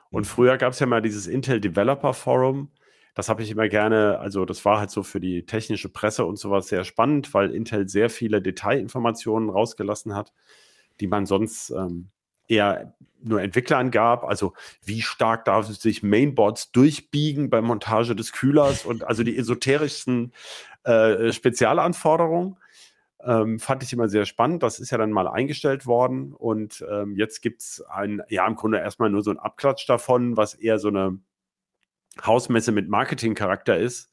[0.10, 0.26] Und mhm.
[0.26, 2.72] früher gab es ja mal dieses Intel Developer Forum.
[3.14, 6.38] Das habe ich immer gerne, also das war halt so für die technische Presse und
[6.38, 10.32] sowas sehr spannend, weil Intel sehr viele Detailinformationen rausgelassen hat,
[11.02, 12.08] die man sonst ähm,
[12.48, 14.24] eher nur Entwicklern gab.
[14.24, 20.34] Also wie stark darf sich Mainboards durchbiegen beim Montage des Kühlers und also die esoterischsten
[20.84, 22.58] äh, Spezialanforderungen.
[23.24, 24.64] Ähm, fand ich immer sehr spannend.
[24.64, 28.56] Das ist ja dann mal eingestellt worden und ähm, jetzt gibt es ein, ja, im
[28.56, 31.20] Grunde erstmal nur so ein Abklatsch davon, was eher so eine
[32.26, 34.12] Hausmesse mit Marketingcharakter ist.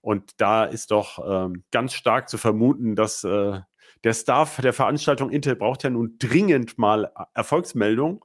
[0.00, 3.60] Und da ist doch ähm, ganz stark zu vermuten, dass äh,
[4.04, 8.24] der Staff der Veranstaltung Intel braucht ja nun dringend mal Erfolgsmeldung.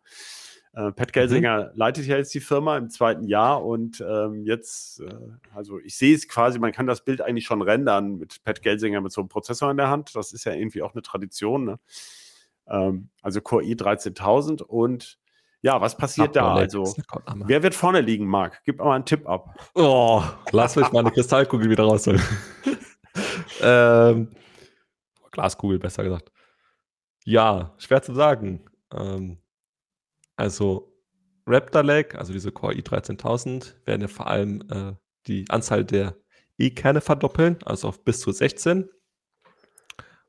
[0.73, 1.12] Äh, Pat mhm.
[1.12, 1.71] Gelsinger mhm.
[1.75, 5.13] leitet ja jetzt die Firma im zweiten Jahr und ähm, jetzt, äh,
[5.53, 8.99] also ich sehe es quasi, man kann das Bild eigentlich schon rendern mit Pat Gelsinger
[8.99, 10.15] mit so einem Prozessor in der Hand.
[10.15, 11.65] Das ist ja irgendwie auch eine Tradition.
[11.65, 11.79] Ne?
[12.67, 15.19] Ähm, also Core i 13000 und
[15.62, 16.55] ja, was passiert Ach, da?
[16.55, 16.93] Also,
[17.45, 18.62] wer wird vorne liegen, Marc?
[18.65, 19.55] Gib mal einen Tipp ab.
[19.75, 22.21] Oh, lass mich meine Kristallkugel wieder rausholen.
[23.62, 24.36] ähm,
[25.31, 26.33] Glaskugel, besser gesagt.
[27.23, 28.65] Ja, schwer zu sagen.
[28.93, 29.38] Ähm,
[30.35, 30.93] also
[31.45, 34.93] Raptor Lake, also diese Core i13000, werden ja vor allem äh,
[35.27, 36.17] die Anzahl der
[36.57, 38.89] E-Kerne verdoppeln, also auf bis zu 16.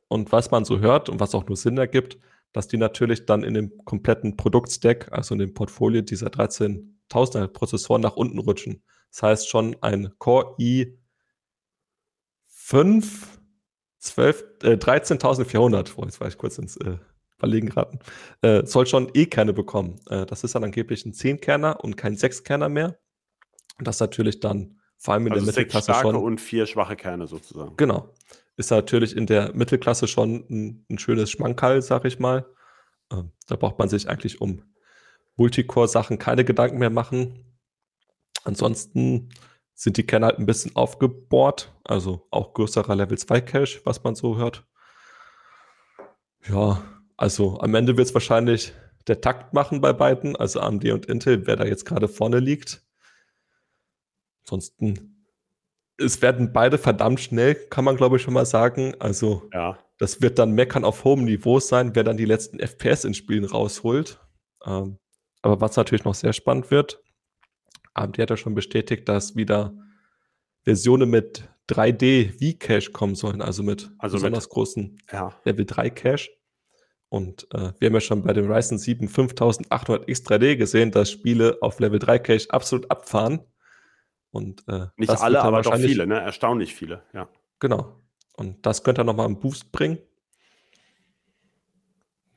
[0.08, 2.18] Und was man so hört und was auch nur Sinn ergibt,
[2.52, 8.02] dass die natürlich dann in dem kompletten Produktstack, also in dem Portfolio dieser 13.000er Prozessoren
[8.02, 8.82] nach unten rutschen.
[9.10, 10.94] Das heißt schon ein Core i5
[14.04, 15.94] 12, äh, 13.400.
[15.96, 16.98] Oh, jetzt war ich kurz ins äh,
[17.44, 17.98] Verlegen geraten,
[18.42, 20.00] äh, soll schon E-Kerne bekommen.
[20.08, 22.98] Äh, das ist dann angeblich ein 10-Kerner und kein 6-Kerner mehr.
[23.78, 26.16] Und das natürlich dann vor allem in also der Mittelklasse starke schon.
[26.16, 27.76] und vier schwache Kerne sozusagen.
[27.76, 28.14] Genau.
[28.56, 32.46] Ist natürlich in der Mittelklasse schon ein, ein schönes Schmankerl, sag ich mal.
[33.10, 34.62] Äh, da braucht man sich eigentlich um
[35.36, 37.44] Multicore-Sachen keine Gedanken mehr machen.
[38.44, 39.30] Ansonsten
[39.74, 44.14] sind die Kerne halt ein bisschen aufgebohrt, also auch größerer Level 2 Cache, was man
[44.14, 44.64] so hört.
[46.48, 46.82] Ja,
[47.16, 48.72] also am Ende wird es wahrscheinlich
[49.06, 52.82] der Takt machen bei beiden, also AMD und Intel, wer da jetzt gerade vorne liegt.
[54.44, 55.26] Ansonsten,
[55.98, 58.94] es werden beide verdammt schnell, kann man glaube ich schon mal sagen.
[58.98, 59.78] Also ja.
[59.98, 63.44] das wird dann Meckern auf hohem Niveau sein, wer dann die letzten FPS in Spielen
[63.44, 64.20] rausholt.
[64.66, 64.98] Ähm,
[65.42, 67.02] aber was natürlich noch sehr spannend wird,
[67.92, 69.74] AMD hat ja schon bestätigt, dass wieder
[70.62, 75.34] Versionen mit 3D V-Cache kommen sollen, also mit also besonders mit, großen ja.
[75.44, 76.30] Level 3 Cache.
[77.14, 81.58] Und äh, wir haben ja schon bei dem Ryzen 7 5800X 3D gesehen, dass Spiele
[81.60, 83.38] auf Level 3 Cache absolut abfahren.
[84.32, 86.18] Und, äh, Nicht alle, aber doch viele, ne?
[86.18, 87.28] erstaunlich viele, ja.
[87.60, 88.00] Genau.
[88.36, 89.98] Und das könnte er nochmal einen Boost bringen.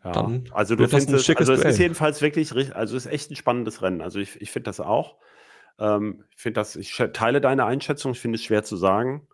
[0.04, 3.32] Ja, Dann also du findest es, also es ist jedenfalls wirklich, also es ist echt
[3.32, 4.02] ein spannendes Rennen.
[4.02, 5.18] Also ich, ich finde das auch.
[5.80, 9.28] Ähm, ich finde das, ich teile deine Einschätzung, ich finde es schwer zu sagen.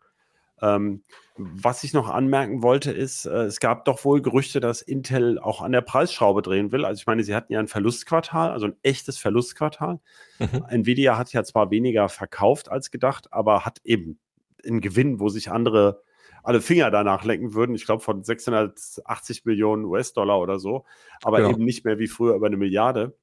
[0.63, 1.03] Ähm,
[1.35, 5.61] was ich noch anmerken wollte, ist, äh, es gab doch wohl Gerüchte, dass Intel auch
[5.61, 6.85] an der Preisschraube drehen will.
[6.85, 9.99] Also ich meine, sie hatten ja ein Verlustquartal, also ein echtes Verlustquartal.
[10.39, 10.65] Mhm.
[10.69, 14.19] Nvidia hat ja zwar weniger verkauft als gedacht, aber hat eben
[14.65, 16.01] einen Gewinn, wo sich andere
[16.43, 17.75] alle Finger danach lenken würden.
[17.75, 20.85] Ich glaube von 680 Millionen US-Dollar oder so,
[21.23, 21.51] aber genau.
[21.51, 23.17] eben nicht mehr wie früher über eine Milliarde.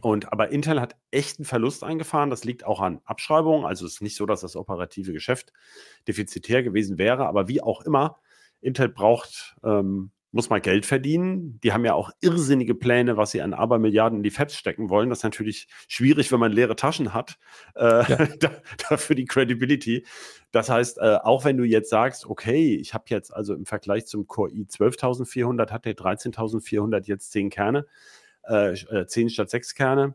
[0.00, 2.30] Und aber Intel hat echten Verlust eingefahren.
[2.30, 3.66] Das liegt auch an Abschreibungen.
[3.66, 5.52] Also es ist nicht so, dass das operative Geschäft
[6.06, 7.26] defizitär gewesen wäre.
[7.26, 8.18] Aber wie auch immer,
[8.60, 11.58] Intel braucht, ähm, muss mal Geld verdienen.
[11.62, 15.08] Die haben ja auch irrsinnige Pläne, was sie an Abermilliarden in die Fabs stecken wollen.
[15.08, 17.38] Das ist natürlich schwierig, wenn man leere Taschen hat.
[17.74, 18.28] Äh, ja.
[18.90, 20.06] dafür die Credibility.
[20.52, 24.06] Das heißt, äh, auch wenn du jetzt sagst, okay, ich habe jetzt also im Vergleich
[24.06, 27.86] zum Core i 12.400 hat der 13.400 jetzt 10 Kerne
[28.48, 30.14] äh, 10 äh, statt 6 Kerne,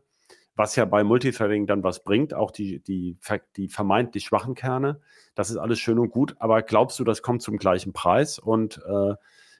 [0.56, 3.18] was ja bei Multithreading dann was bringt, auch die, die,
[3.56, 5.00] die vermeintlich schwachen Kerne.
[5.34, 8.38] Das ist alles schön und gut, aber glaubst du, das kommt zum gleichen Preis?
[8.38, 9.14] Und äh,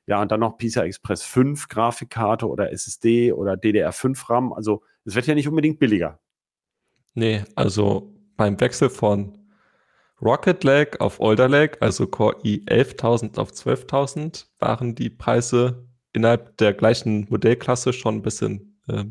[0.07, 4.53] ja, und dann noch PISA Express 5 Grafikkarte oder SSD oder DDR5 RAM.
[4.53, 6.21] Also es wird ja nicht unbedingt billiger.
[7.15, 9.39] Nee, also beim Wechsel von
[10.21, 16.57] Rocket Lake auf Older Lake, also Core i 11.000 auf 12.000, waren die Preise innerhalb
[16.57, 19.05] der gleichen Modellklasse schon ein bisschen äh,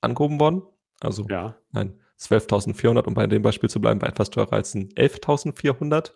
[0.00, 0.62] angehoben worden.
[1.00, 1.56] Also ja.
[1.70, 6.12] nein, 12.400, um bei dem Beispiel zu bleiben, bei etwas teurer als ein 11.400.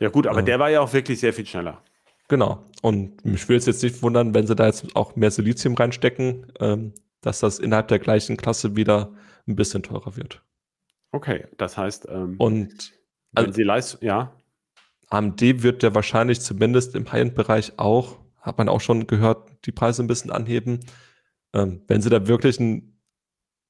[0.00, 1.82] Ja gut, aber äh, der war ja auch wirklich sehr viel schneller.
[2.28, 2.64] Genau.
[2.82, 6.52] Und mich würde es jetzt nicht wundern, wenn sie da jetzt auch mehr Silizium reinstecken,
[6.60, 9.12] ähm, dass das innerhalb der gleichen Klasse wieder
[9.46, 10.42] ein bisschen teurer wird.
[11.10, 12.92] Okay, das heißt, ähm, und
[13.32, 14.32] wenn also, sie leisten, ja.
[15.08, 20.02] AMD wird ja wahrscheinlich zumindest im High-End-Bereich auch hat man auch schon gehört, die Preise
[20.02, 20.80] ein bisschen anheben.
[21.52, 23.00] Ähm, wenn sie da wirklich einen,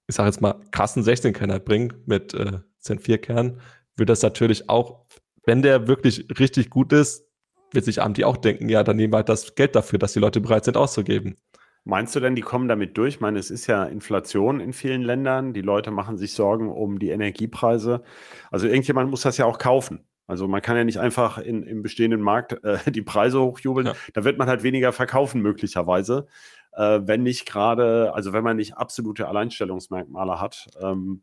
[0.06, 3.60] ich sage jetzt mal, krassen 16-Kerner bringen mit äh, Zen 4-Kern,
[3.96, 5.06] wird das natürlich auch,
[5.44, 7.24] wenn der wirklich richtig gut ist,
[7.72, 10.20] wird sich AMD auch denken, ja, dann nehmen wir halt das Geld dafür, dass die
[10.20, 11.36] Leute bereit sind auszugeben.
[11.84, 13.14] Meinst du denn, die kommen damit durch?
[13.14, 15.54] Ich meine, es ist ja Inflation in vielen Ländern.
[15.54, 18.02] Die Leute machen sich Sorgen um die Energiepreise.
[18.50, 20.07] Also irgendjemand muss das ja auch kaufen.
[20.28, 23.88] Also man kann ja nicht einfach in, im bestehenden Markt äh, die Preise hochjubeln.
[23.88, 23.94] Ja.
[24.12, 26.28] Da wird man halt weniger verkaufen möglicherweise,
[26.74, 30.68] äh, wenn nicht gerade, also wenn man nicht absolute Alleinstellungsmerkmale hat.
[30.80, 31.22] Ähm,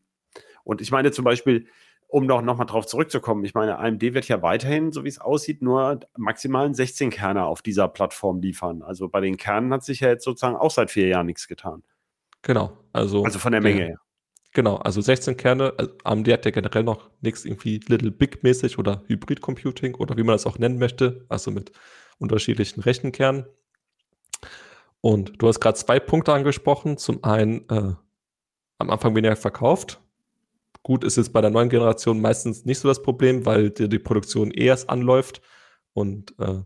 [0.64, 1.68] und ich meine zum Beispiel,
[2.08, 5.22] um noch, noch mal drauf zurückzukommen, ich meine, AMD wird ja weiterhin, so wie es
[5.22, 8.82] aussieht, nur maximalen 16 Kerne auf dieser Plattform liefern.
[8.82, 11.84] Also bei den Kernen hat sich ja jetzt sozusagen auch seit vier Jahren nichts getan.
[12.42, 12.78] Genau.
[12.94, 14.00] Also, also von der Menge her.
[14.56, 15.74] Genau, also 16 Kerne.
[15.78, 20.16] Also AMD hat ja generell noch nichts irgendwie Little Big mäßig oder Hybrid Computing oder
[20.16, 21.74] wie man das auch nennen möchte, also mit
[22.20, 23.46] unterschiedlichen Rechenkernen.
[25.02, 26.98] Und du hast gerade zwei Punkte angesprochen.
[26.98, 27.96] Zum einen äh,
[28.78, 30.00] am Anfang weniger verkauft.
[30.84, 34.00] Gut, ist jetzt bei der neuen Generation meistens nicht so das Problem, weil die, die
[34.00, 35.42] Produktion eh erst anläuft
[35.92, 36.62] und äh,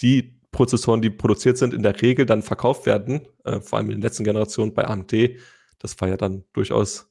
[0.00, 3.96] die Prozessoren, die produziert sind, in der Regel dann verkauft werden, äh, vor allem in
[3.96, 5.12] den letzten Generationen bei AMD,
[5.82, 7.10] das war ja dann durchaus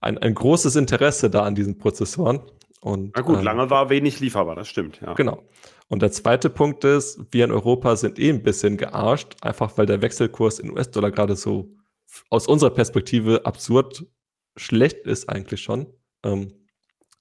[0.00, 2.40] ein, ein großes Interesse da an diesen Prozessoren.
[2.80, 5.14] Und, Na gut, ähm, lange war wenig lieferbar, das stimmt, ja.
[5.14, 5.42] Genau.
[5.88, 9.86] Und der zweite Punkt ist, wir in Europa sind eh ein bisschen gearscht, einfach weil
[9.86, 11.74] der Wechselkurs in US-Dollar gerade so
[12.28, 14.06] aus unserer Perspektive absurd
[14.56, 15.86] schlecht ist eigentlich schon,
[16.24, 16.52] ähm,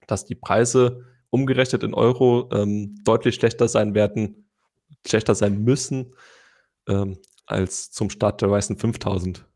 [0.08, 4.50] dass die Preise umgerechnet in Euro ähm, deutlich schlechter sein werden,
[5.06, 6.14] schlechter sein müssen
[6.88, 9.49] ähm, als zum Start der Ryzen 5000.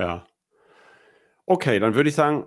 [0.00, 0.26] Ja.
[1.44, 2.46] Okay, dann würde ich sagen,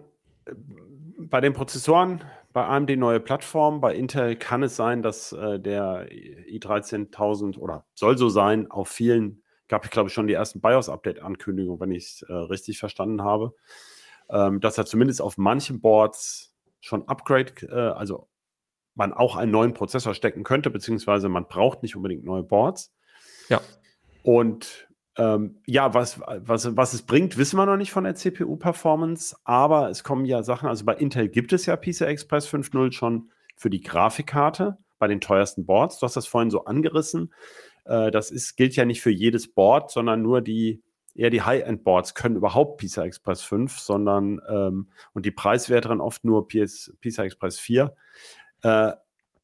[1.20, 6.08] bei den Prozessoren, bei AMD neue Plattform, bei Intel kann es sein, dass äh, der
[6.10, 11.92] i13000 oder soll so sein, auf vielen, gab ich glaube schon die ersten BIOS-Update-Ankündigungen, wenn
[11.92, 13.54] ich es äh, richtig verstanden habe,
[14.30, 18.28] ähm, dass er zumindest auf manchen Boards schon Upgrade, äh, also
[18.96, 22.94] man auch einen neuen Prozessor stecken könnte, beziehungsweise man braucht nicht unbedingt neue Boards.
[23.50, 23.62] Ja.
[24.24, 29.36] Und ähm, ja, was, was, was es bringt, wissen wir noch nicht von der CPU-Performance,
[29.44, 33.30] aber es kommen ja Sachen, also bei Intel gibt es ja PCI Express 5.0 schon
[33.56, 36.00] für die Grafikkarte bei den teuersten Boards.
[36.00, 37.32] Du hast das vorhin so angerissen.
[37.86, 40.82] Äh, das ist, gilt ja nicht für jedes Board, sondern nur die,
[41.14, 46.48] eher die High-End-Boards können überhaupt PCI Express 5, sondern ähm, und die preiswerteren oft nur
[46.48, 47.96] PS, PCI Express 4.
[48.64, 48.94] Äh,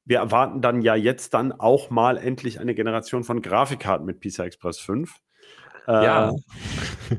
[0.05, 4.41] wir erwarten dann ja jetzt dann auch mal endlich eine Generation von Grafikkarten mit PCI
[4.43, 5.21] Express 5.
[5.89, 6.29] Ja.
[6.29, 7.15] Äh,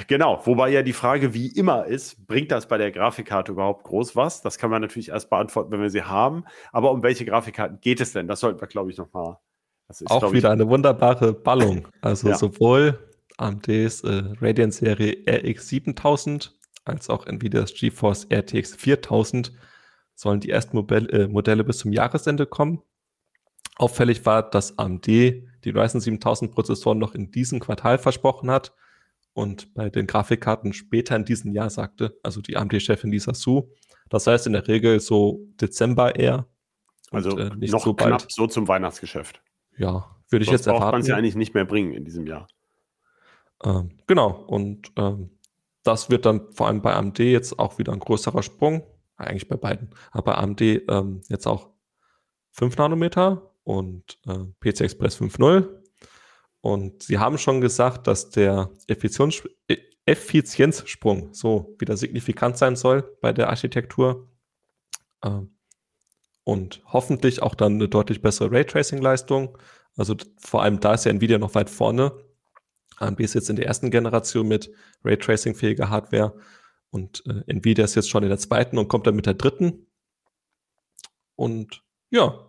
[0.08, 4.16] genau, wobei ja die Frage wie immer ist, bringt das bei der Grafikkarte überhaupt groß
[4.16, 4.42] was?
[4.42, 6.44] Das kann man natürlich erst beantworten, wenn wir sie haben.
[6.72, 8.26] Aber um welche Grafikkarten geht es denn?
[8.26, 9.36] Das sollten wir, glaube ich, nochmal.
[10.06, 11.86] Auch wieder eine wunderbare Ballung.
[12.00, 12.36] Also ja.
[12.36, 12.98] sowohl
[13.36, 19.52] AMDs äh, Radeon-Serie RX 7000 als auch Nvidias GeForce RTX 4000
[20.14, 22.82] sollen die ersten Modelle, äh, Modelle bis zum Jahresende kommen.
[23.76, 25.08] Auffällig war, dass AMD
[25.64, 28.72] die Ryzen 7000 Prozessoren noch in diesem Quartal versprochen hat
[29.32, 33.70] und bei den Grafikkarten später in diesem Jahr sagte, also die AMD-Chefin Lisa Su.
[34.08, 36.46] Das heißt in der Regel so Dezember eher.
[37.10, 39.42] Also und, äh, noch so knapp so zum Weihnachtsgeschäft.
[39.76, 40.92] Ja, würde ich jetzt erwarten.
[40.92, 42.46] man sie eigentlich nicht mehr bringen in diesem Jahr.
[43.64, 45.30] Ähm, genau, und ähm,
[45.82, 48.86] das wird dann vor allem bei AMD jetzt auch wieder ein größerer Sprung.
[49.16, 49.90] Eigentlich bei beiden.
[50.12, 51.70] Aber bei AMD ähm, jetzt auch
[52.52, 55.68] 5 Nanometer und äh, PC Express 5.0.
[56.60, 63.02] Und sie haben schon gesagt, dass der Effizienz, e, Effizienzsprung so wieder signifikant sein soll
[63.20, 64.28] bei der Architektur.
[65.24, 65.56] Ähm,
[66.44, 69.58] und hoffentlich auch dann eine deutlich bessere Raytracing-Leistung.
[69.96, 72.12] Also vor allem da ist ja Nvidia noch weit vorne.
[72.96, 74.70] AMD ist jetzt in der ersten Generation mit
[75.04, 76.38] Raytracing-fähiger Hardware
[76.90, 79.86] und äh, Nvidia ist jetzt schon in der zweiten und kommt dann mit der dritten.
[81.34, 82.43] Und ja.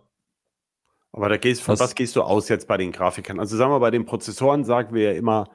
[1.16, 3.40] Aber da gehst, von was, was gehst du aus jetzt bei den Grafikern?
[3.40, 5.48] Also sagen wir, bei den Prozessoren sagen wir ja immer,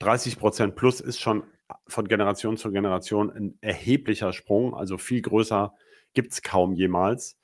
[0.00, 1.44] 30 Prozent plus ist schon
[1.86, 4.74] von Generation zu Generation ein erheblicher Sprung.
[4.74, 5.72] Also viel größer
[6.14, 7.38] gibt es kaum jemals.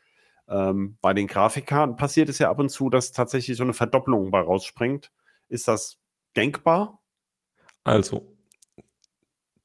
[0.49, 4.33] Ähm, bei den Grafikkarten passiert es ja ab und zu, dass tatsächlich so eine Verdopplung
[4.33, 5.13] bei rausspringt.
[5.49, 6.01] Ist das
[6.37, 7.01] denkbar?
[7.85, 8.37] Also,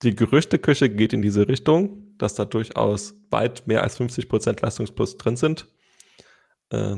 [0.03, 5.37] die Gerüchteküche geht in diese Richtung, dass da durchaus weit mehr als 50% Leistungsplus drin
[5.37, 5.67] sind.
[6.69, 6.97] Äh,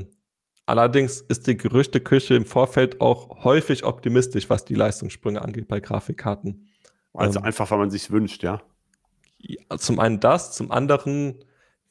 [0.67, 6.69] allerdings ist die Gerüchteküche im Vorfeld auch häufig optimistisch, was die Leistungssprünge angeht bei Grafikkarten.
[7.13, 8.61] Also ähm, einfach, weil man sich wünscht, ja?
[9.39, 9.77] ja?
[9.77, 11.43] Zum einen das, zum anderen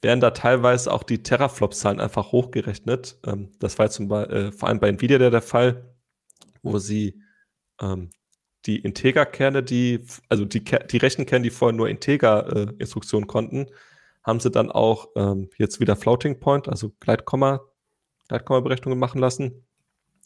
[0.03, 3.19] werden da teilweise auch die Teraflops-Zahlen einfach hochgerechnet.
[3.27, 5.95] Ähm, das war zum Beispiel, äh, vor allem bei Nvidia der, der Fall,
[6.63, 7.21] wo sie
[7.81, 8.11] ähm,
[8.67, 13.67] die Integer-Kerne, die, also die, die Rechenkerne, die vorher nur Integer-Instruktionen äh, konnten,
[14.23, 17.61] haben sie dann auch ähm, jetzt wieder Floating Point, also Gleitkomma,
[18.29, 19.67] Gleitkomma-Berechnungen machen lassen.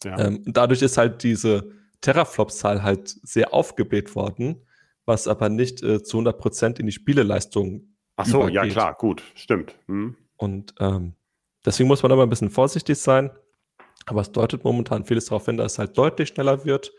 [0.04, 0.18] Ja.
[0.18, 4.66] Ähm, dadurch ist halt diese Teraflops-Zahl halt sehr aufgebläht worden,
[5.04, 8.54] was aber nicht äh, zu 100% in die Spieleleistung Ach so, übergeht.
[8.54, 9.74] ja klar, gut, stimmt.
[9.86, 10.16] Hm.
[10.36, 11.14] Und ähm,
[11.64, 13.30] deswegen muss man mal ein bisschen vorsichtig sein.
[14.06, 16.92] Aber es deutet momentan vieles darauf hin, dass es halt deutlich schneller wird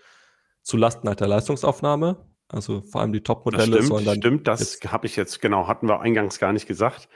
[0.62, 2.18] zu Lasten halt der Leistungsaufnahme.
[2.48, 4.18] Also vor allem die Top-Modelle sollen dann.
[4.18, 7.08] Stimmt, das habe ich jetzt, genau, hatten wir eingangs gar nicht gesagt.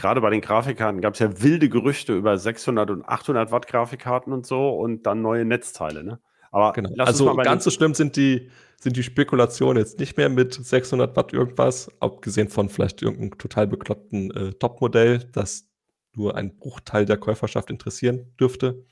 [0.00, 4.32] Gerade bei den Grafikkarten gab es ja wilde Gerüchte über 600 und 800 Watt Grafikkarten
[4.32, 6.20] und so und dann neue Netzteile, ne?
[6.50, 6.88] Aber genau.
[7.04, 11.34] also ganz so schlimm sind die, sind die Spekulationen jetzt nicht mehr mit 600 Watt
[11.34, 15.68] irgendwas, abgesehen von vielleicht irgendeinem total bekloppten äh, Top-Modell, das
[16.14, 18.86] nur ein Bruchteil der Käuferschaft interessieren dürfte.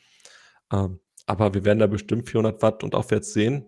[0.70, 3.64] Ähm, aber wir werden da bestimmt 400 Watt und aufwärts sehen.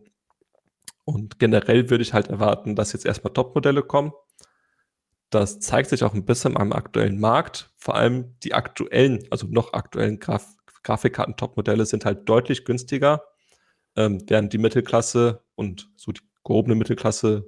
[1.06, 4.12] Und generell würde ich halt erwarten, dass jetzt erstmal Top-Modelle kommen.
[5.30, 7.70] Das zeigt sich auch ein bisschen am aktuellen Markt.
[7.76, 13.22] Vor allem die aktuellen, also noch aktuellen Graf Grafikkarten-Top-Modelle sind halt deutlich günstiger,
[13.96, 17.44] ähm, während die Mittelklasse und so die gehobene Mittelklasse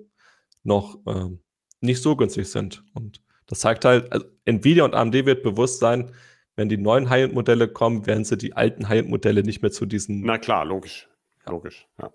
[0.65, 1.41] noch ähm,
[1.81, 2.85] nicht so günstig sind.
[2.93, 6.13] Und das zeigt halt, also Nvidia und AMD wird bewusst sein,
[6.57, 10.21] wenn die neuen High-End-Modelle kommen, werden sie die alten High-End-Modelle nicht mehr zu diesen.
[10.21, 11.09] Na klar, logisch.
[11.47, 12.13] Logisch, ja.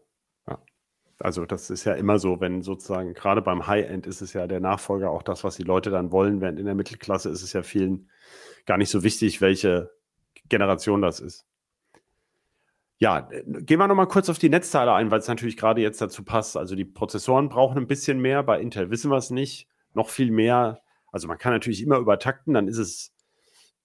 [1.19, 4.59] Also das ist ja immer so, wenn sozusagen gerade beim High-End ist es ja der
[4.59, 7.63] Nachfolger auch das, was die Leute dann wollen, während in der Mittelklasse ist es ja
[7.63, 8.09] vielen
[8.65, 9.91] gar nicht so wichtig, welche
[10.49, 11.45] Generation das ist.
[12.99, 16.23] Ja, gehen wir nochmal kurz auf die Netzteile ein, weil es natürlich gerade jetzt dazu
[16.23, 16.57] passt.
[16.57, 20.31] Also die Prozessoren brauchen ein bisschen mehr, bei Intel wissen wir es nicht, noch viel
[20.31, 20.81] mehr.
[21.11, 23.13] Also man kann natürlich immer übertakten, dann ist es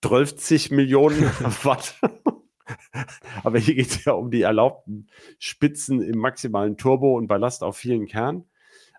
[0.03, 1.23] 12 Millionen
[1.63, 1.95] Watt.
[3.45, 5.09] Aber hier geht es ja um die erlaubten
[5.39, 8.45] Spitzen im maximalen Turbo und Ballast auf vielen Kernen.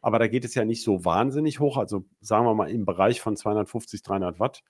[0.02, 3.22] Aber da geht es ja nicht so wahnsinnig hoch, also sagen wir mal im Bereich
[3.22, 4.64] von 250, 300 Watt.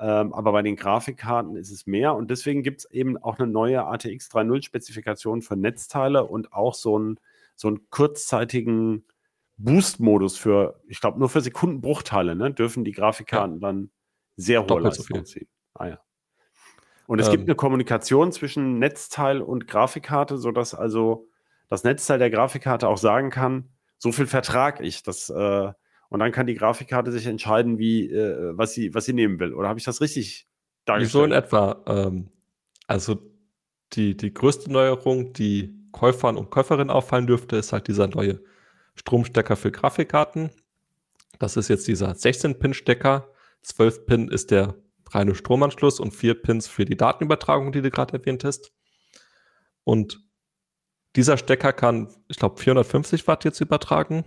[0.00, 3.48] Ähm, aber bei den Grafikkarten ist es mehr und deswegen gibt es eben auch eine
[3.48, 7.20] neue ATX 3.0 Spezifikation für Netzteile und auch so einen,
[7.56, 9.04] so einen kurzzeitigen
[9.56, 13.60] Boost-Modus für, ich glaube, nur für Sekundenbruchteile ne, dürfen die Grafikkarten ja.
[13.60, 13.90] dann
[14.36, 15.48] sehr hohe Leistung so ziehen.
[15.74, 16.00] Ah ja.
[17.08, 21.26] Und es ähm, gibt eine Kommunikation zwischen Netzteil und Grafikkarte, sodass also
[21.70, 25.04] das Netzteil der Grafikkarte auch sagen kann, so viel vertrag ich.
[25.04, 25.72] Das, äh,
[26.10, 29.54] und dann kann die Grafikkarte sich entscheiden, wie, äh, was, sie, was sie nehmen will.
[29.54, 30.48] Oder habe ich das richtig
[30.84, 31.10] dargestellt?
[31.10, 31.82] So in etwa.
[31.86, 32.28] Ähm,
[32.86, 33.22] also
[33.94, 38.42] die, die größte Neuerung, die Käufern und Käuferinnen auffallen dürfte, ist halt dieser neue
[38.96, 40.50] Stromstecker für Grafikkarten.
[41.38, 43.30] Das ist jetzt dieser 16-Pin-Stecker.
[43.62, 44.74] 12 Pin ist der
[45.10, 48.72] reine Stromanschluss und vier Pins für die Datenübertragung, die du gerade erwähnt hast.
[49.84, 50.20] Und
[51.16, 54.24] dieser Stecker kann, ich glaube, 450 Watt jetzt übertragen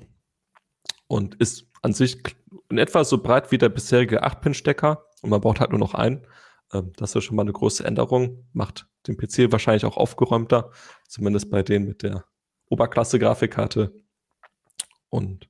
[1.08, 2.18] und ist an sich
[2.70, 6.26] in etwa so breit wie der bisherige 8-Pin-Stecker, und man braucht halt nur noch einen.
[6.74, 10.72] Ähm, das ist schon mal eine große Änderung, macht den PC wahrscheinlich auch aufgeräumter,
[11.08, 12.26] zumindest bei denen mit der
[12.70, 13.94] Oberklasse-Grafikkarte.
[15.10, 15.50] Und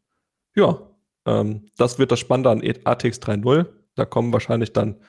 [0.56, 0.90] ja,
[1.26, 3.68] ähm, das wird das Spannende an ATX 3.0.
[3.96, 5.02] Da kommen wahrscheinlich dann,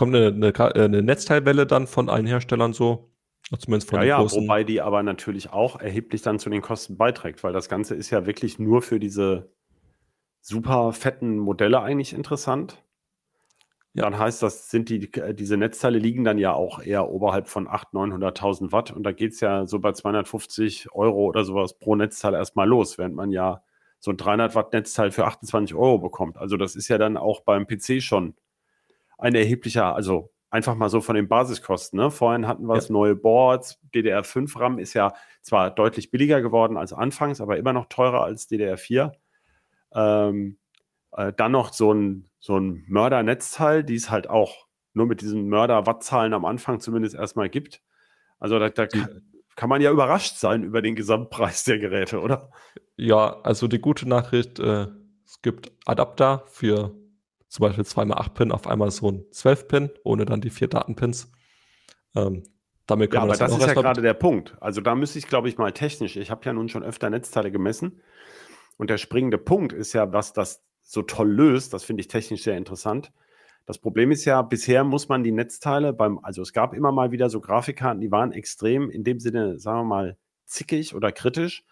[0.00, 3.12] kommt eine, eine, äh, eine Netzteilwelle dann von allen Herstellern so.
[3.58, 4.42] Zumindest von ja, ja, großen.
[4.42, 8.08] wobei die aber natürlich auch erheblich dann zu den Kosten beiträgt, weil das Ganze ist
[8.08, 9.52] ja wirklich nur für diese
[10.40, 12.82] super fetten Modelle eigentlich interessant.
[13.92, 14.04] Ja.
[14.04, 18.14] Dann heißt das, sind die, diese Netzteile liegen dann ja auch eher oberhalb von 800.000,
[18.14, 22.32] 900.000 Watt und da geht es ja so bei 250 Euro oder sowas pro Netzteil
[22.32, 23.62] erstmal los, während man ja
[23.98, 26.38] so ein 300 Watt Netzteil für 28 Euro bekommt.
[26.38, 28.34] Also das ist ja dann auch beim PC schon
[29.20, 31.98] ein erheblicher, also einfach mal so von den Basiskosten.
[31.98, 32.10] Ne?
[32.10, 32.84] Vorhin hatten wir ja.
[32.88, 33.78] neue Boards.
[33.94, 35.12] DDR5 RAM ist ja
[35.42, 39.12] zwar deutlich billiger geworden als anfangs, aber immer noch teurer als DDR4.
[39.94, 40.58] Ähm,
[41.12, 45.48] äh, dann noch so ein, so ein Mörder-Netzteil, die es halt auch nur mit diesen
[45.48, 47.82] Mörder-Wattzahlen am Anfang zumindest erstmal gibt.
[48.38, 49.22] Also da, da kann,
[49.54, 52.50] kann man ja überrascht sein über den Gesamtpreis der Geräte, oder?
[52.96, 54.88] Ja, also die gute Nachricht, äh,
[55.24, 56.96] es gibt Adapter für
[57.50, 61.32] zum Beispiel 2x8-Pin auf einmal so ein 12-Pin, ohne dann die vier Datenpins.
[62.14, 62.44] Ähm,
[62.86, 64.56] damit kann ja, aber das, das ist ja gerade der Punkt.
[64.60, 67.50] Also da müsste ich, glaube ich, mal technisch, ich habe ja nun schon öfter Netzteile
[67.50, 68.00] gemessen
[68.76, 72.44] und der springende Punkt ist ja, was das so toll löst, das finde ich technisch
[72.44, 73.12] sehr interessant.
[73.66, 77.10] Das Problem ist ja, bisher muss man die Netzteile beim, also es gab immer mal
[77.10, 81.64] wieder so Grafikkarten, die waren extrem in dem Sinne, sagen wir mal, zickig oder kritisch,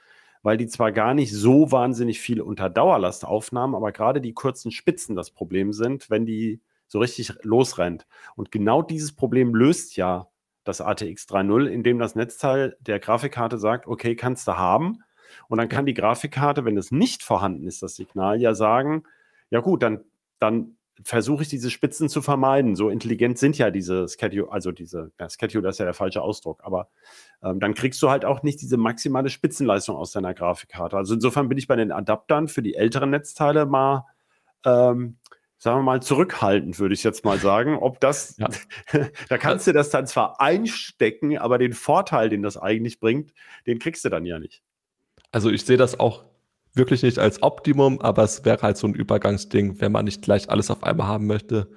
[0.42, 4.70] weil die zwar gar nicht so wahnsinnig viel unter Dauerlast aufnahmen, aber gerade die kurzen
[4.70, 8.06] Spitzen das Problem sind, wenn die so richtig losrennt.
[8.34, 10.28] Und genau dieses Problem löst ja
[10.64, 15.02] das ATX 3.0, indem das Netzteil der Grafikkarte sagt, okay, kannst du haben.
[15.48, 19.02] Und dann kann die Grafikkarte, wenn es nicht vorhanden ist, das Signal, ja sagen,
[19.50, 20.04] ja gut, dann,
[20.38, 22.76] dann versuche ich diese Spitzen zu vermeiden.
[22.76, 26.22] So intelligent sind ja diese Schedule, also diese, ja, Schedule das ist ja der falsche
[26.22, 26.88] Ausdruck, aber
[27.42, 30.96] ähm, dann kriegst du halt auch nicht diese maximale Spitzenleistung aus deiner Grafikkarte.
[30.96, 34.06] Also insofern bin ich bei den Adaptern für die älteren Netzteile mal,
[34.64, 35.18] ähm,
[35.58, 37.76] sagen wir mal, zurückhaltend, würde ich jetzt mal sagen.
[37.76, 38.48] Ob das, ja.
[39.28, 43.32] da kannst du das dann zwar einstecken, aber den Vorteil, den das eigentlich bringt,
[43.66, 44.62] den kriegst du dann ja nicht.
[45.30, 46.24] Also ich sehe das auch
[46.78, 50.48] wirklich nicht als Optimum, aber es wäre halt so ein Übergangsding, wenn man nicht gleich
[50.48, 51.68] alles auf einmal haben möchte,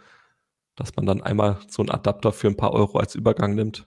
[0.75, 3.85] dass man dann einmal so einen Adapter für ein paar Euro als Übergang nimmt.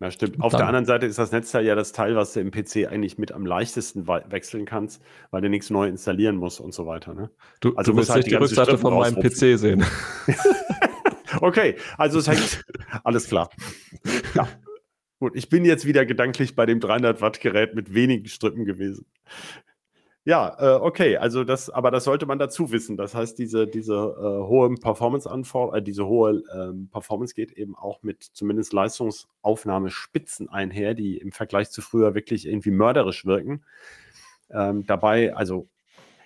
[0.00, 0.40] Ja, stimmt.
[0.40, 3.18] Auf der anderen Seite ist das Netzteil ja das Teil, was du im PC eigentlich
[3.18, 5.02] mit am leichtesten wechseln kannst,
[5.32, 7.14] weil du nichts neu installieren musst und so weiter.
[7.14, 7.30] Ne?
[7.60, 9.84] Du, also du musst halt nicht die, die Rückseite Strippen von meinem PC sehen.
[11.40, 12.64] okay, also es hängt.
[13.02, 13.50] Alles klar.
[14.34, 14.46] Ja.
[15.18, 19.04] Gut, ich bin jetzt wieder gedanklich bei dem 300 Watt Gerät mit wenigen Strippen gewesen.
[20.28, 22.98] Ja, äh, okay, also das, aber das sollte man dazu wissen.
[22.98, 28.02] Das heißt, diese, diese äh, hohe Performance-Anforderung, äh, diese hohe ähm, Performance geht eben auch
[28.02, 33.64] mit zumindest Leistungsaufnahmespitzen einher, die im Vergleich zu früher wirklich irgendwie mörderisch wirken.
[34.50, 35.66] Ähm, dabei, also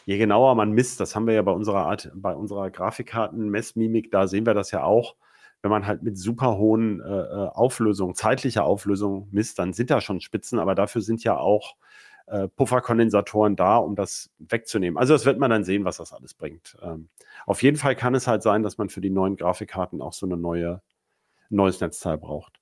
[0.05, 4.27] je genauer man misst, das haben wir ja bei unserer Art, bei unserer Grafikkarten-Messmimik, da
[4.27, 5.15] sehen wir das ja auch
[5.63, 10.01] wenn man halt mit super hohen äh, äh, Auflösungen, zeitlicher Auflösung misst, dann sind da
[10.01, 11.77] schon Spitzen, aber dafür sind ja auch
[12.33, 14.97] äh, Pufferkondensatoren da, um das wegzunehmen.
[14.97, 16.77] Also das wird man dann sehen, was das alles bringt.
[16.83, 17.09] Ähm,
[17.45, 20.25] auf jeden Fall kann es halt sein, dass man für die neuen Grafikkarten auch so
[20.25, 20.81] eine neue,
[21.51, 22.59] ein neues Netzteil braucht.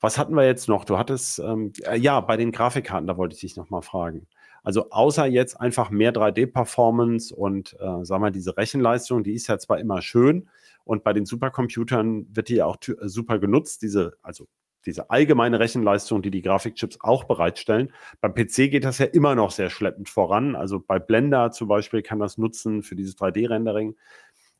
[0.00, 0.84] Was hatten wir jetzt noch?
[0.84, 4.26] Du hattest, ähm, äh, ja, bei den Grafikkarten, da wollte ich dich nochmal fragen.
[4.62, 9.58] Also außer jetzt einfach mehr 3D-Performance und, äh, sagen wir, diese Rechenleistung, die ist ja
[9.58, 10.50] zwar immer schön,
[10.84, 14.46] und bei den Supercomputern wird die ja auch äh, super genutzt, diese, also
[14.86, 17.92] diese allgemeine Rechenleistung, die die Grafikchips auch bereitstellen.
[18.20, 20.56] Beim PC geht das ja immer noch sehr schleppend voran.
[20.56, 23.96] Also bei Blender zum Beispiel kann das nutzen für dieses 3D-Rendering.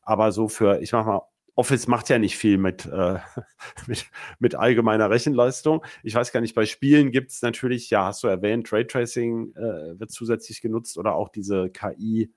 [0.03, 1.23] Aber so für, ich mach mal,
[1.59, 3.19] Office macht ja nicht viel mit, äh,
[3.89, 4.07] mit,
[4.39, 5.85] mit, allgemeiner Rechenleistung.
[6.05, 9.99] Ich weiß gar nicht, bei Spielen gibt es natürlich, ja, hast du erwähnt, Raytracing äh,
[9.99, 12.31] wird zusätzlich genutzt oder auch diese KI-artigen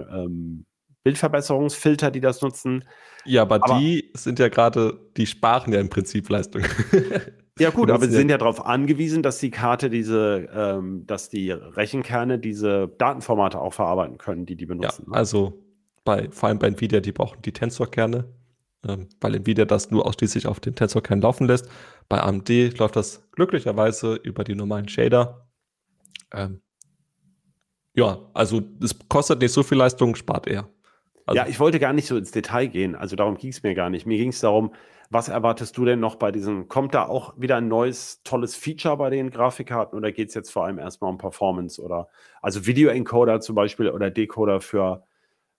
[0.00, 0.66] äh, ähm,
[1.06, 2.82] Bildverbesserungsfilter, die das nutzen.
[3.24, 6.62] Ja, aber, aber die sind ja gerade, die sparen ja im Prinzip Leistung.
[7.60, 11.52] ja, gut, aber sie sind ja darauf angewiesen, dass die Karte diese, ähm, dass die
[11.52, 15.04] Rechenkerne diese Datenformate auch verarbeiten können, die die benutzen.
[15.06, 15.16] Ja, ne?
[15.16, 15.62] also
[16.04, 18.24] bei, vor allem bei Nvidia, die brauchen die Tensor-Kerne,
[18.88, 21.70] ähm, weil Nvidia das nur ausschließlich auf den Tensor-Kern laufen lässt.
[22.08, 22.48] Bei AMD
[22.78, 25.46] läuft das glücklicherweise über die normalen Shader.
[26.34, 26.62] Ähm,
[27.94, 30.68] ja, also es kostet nicht so viel Leistung, spart eher.
[31.26, 32.94] Also, ja, ich wollte gar nicht so ins Detail gehen.
[32.94, 34.06] Also darum ging es mir gar nicht.
[34.06, 34.72] Mir ging es darum,
[35.10, 36.68] was erwartest du denn noch bei diesem?
[36.68, 40.50] Kommt da auch wieder ein neues, tolles Feature bei den Grafikkarten oder geht es jetzt
[40.50, 42.08] vor allem erstmal um Performance oder
[42.42, 45.04] also Video-Encoder zum Beispiel oder Decoder für,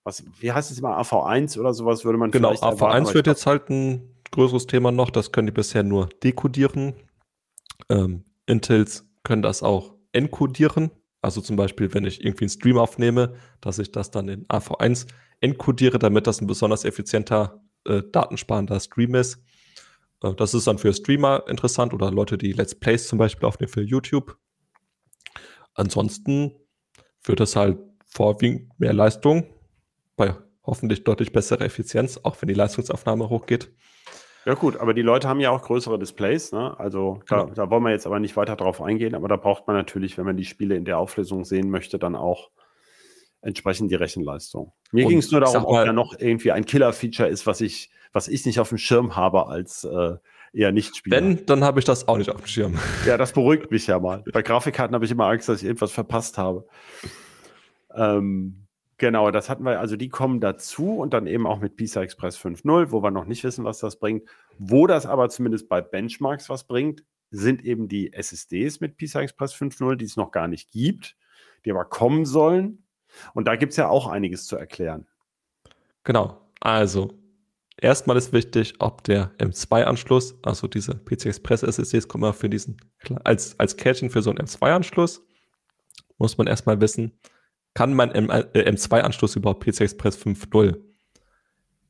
[0.03, 3.28] was, wie heißt es immer, AV1 oder sowas würde man genau, vielleicht Genau, AV1 wird
[3.28, 6.93] jetzt halt ein größeres Thema noch, das können die bisher nur dekodieren.
[7.89, 10.91] Ähm, Intels können das auch encodieren,
[11.22, 15.07] also zum Beispiel, wenn ich irgendwie einen Stream aufnehme, dass ich das dann in AV1
[15.39, 19.43] encodiere, damit das ein besonders effizienter, äh, datensparender Stream ist.
[20.23, 23.71] Äh, das ist dann für Streamer interessant oder Leute, die Let's Plays zum Beispiel aufnehmen
[23.71, 24.38] für YouTube.
[25.73, 26.53] Ansonsten
[27.23, 29.45] wird es halt vorwiegend mehr Leistung
[30.15, 33.71] bei hoffentlich deutlich besserer Effizienz, auch wenn die Leistungsaufnahme hochgeht.
[34.45, 36.79] Ja gut, aber die Leute haben ja auch größere Displays, ne?
[36.79, 37.53] Also da, genau.
[37.53, 40.25] da wollen wir jetzt aber nicht weiter drauf eingehen, aber da braucht man natürlich, wenn
[40.25, 42.49] man die Spiele in der Auflösung sehen möchte, dann auch
[43.48, 44.74] entsprechend die Rechenleistung.
[44.91, 48.28] Mir ging es nur darum, ob da noch irgendwie ein Killer-Feature ist, was ich, was
[48.28, 50.16] ich nicht auf dem Schirm habe als äh,
[50.52, 51.16] eher Nicht-Spieler.
[51.16, 52.78] Wenn, dann habe ich das auch nicht auf dem Schirm.
[53.06, 54.24] Ja, das beruhigt mich ja mal.
[54.34, 56.68] Bei Grafikkarten habe ich immer Angst, dass ich irgendwas verpasst habe.
[57.95, 58.68] Ähm,
[58.98, 62.38] genau, das hatten wir, also die kommen dazu und dann eben auch mit PISA Express
[62.38, 64.28] 5.0, wo wir noch nicht wissen, was das bringt.
[64.58, 69.56] Wo das aber zumindest bei Benchmarks was bringt, sind eben die SSDs mit PISA Express
[69.56, 71.16] 5.0, die es noch gar nicht gibt,
[71.64, 72.84] die aber kommen sollen.
[73.34, 75.08] Und da gibt es ja auch einiges zu erklären.
[76.03, 76.41] Genau.
[76.60, 77.14] Also,
[77.78, 82.78] erstmal ist wichtig, ob der M2-Anschluss, also diese PC Express SSDs, kommen für diesen,
[83.24, 85.22] als, als Kärtchen für so einen M2-Anschluss,
[86.18, 87.20] muss man erstmal wissen,
[87.74, 90.82] kann mein M, äh, M2-Anschluss überhaupt PC Express 5.0?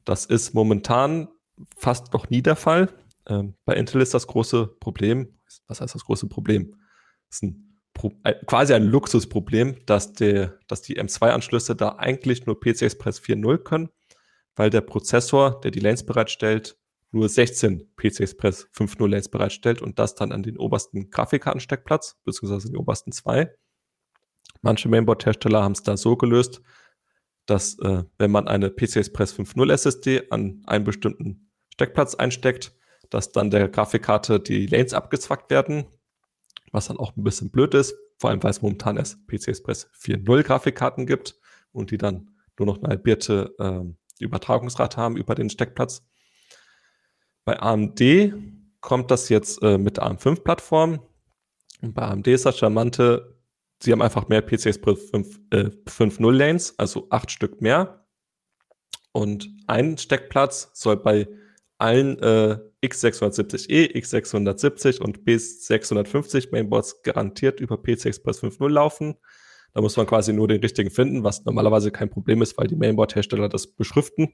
[0.04, 1.30] Das ist momentan
[1.76, 2.90] fast noch nie der Fall.
[3.28, 6.76] Ähm, bei Intel ist das große Problem, was heißt das große Problem?
[7.28, 7.67] Das ist ein
[8.46, 13.90] quasi ein Luxusproblem, dass, der, dass die M2-Anschlüsse da eigentlich nur PC Express 4.0 können,
[14.56, 16.78] weil der Prozessor, der die Lanes bereitstellt,
[17.12, 22.68] nur 16 PC Express 5.0 Lanes bereitstellt und das dann an den obersten Grafikkartensteckplatz, beziehungsweise
[22.68, 23.56] den obersten zwei.
[24.62, 26.62] Manche Mainboard-Hersteller haben es da so gelöst,
[27.46, 32.76] dass äh, wenn man eine PC Express 5.0 SSD an einen bestimmten Steckplatz einsteckt,
[33.10, 35.86] dass dann der Grafikkarte die Lanes abgezwackt werden,
[36.72, 39.90] was dann auch ein bisschen blöd ist, vor allem weil es momentan erst PC Express
[40.00, 41.36] 4.0 Grafikkarten gibt
[41.72, 46.06] und die dann nur noch eine halbierte äh, Übertragungsrate haben über den Steckplatz.
[47.46, 48.02] Bei AMD
[48.82, 51.00] kommt das jetzt äh, mit der AM5-Plattform.
[51.82, 53.38] Und bei AMD ist das Charmante,
[53.82, 58.06] sie haben einfach mehr PC Express 5.0 äh, Lanes, also acht Stück mehr.
[59.12, 61.28] Und ein Steckplatz soll bei
[61.78, 69.16] allen äh, X670E, X670 und B650 Mainboards garantiert über PC Express 5.0 laufen.
[69.74, 72.76] Da muss man quasi nur den richtigen finden, was normalerweise kein Problem ist, weil die
[72.76, 74.34] Mainboard-Hersteller das beschriften.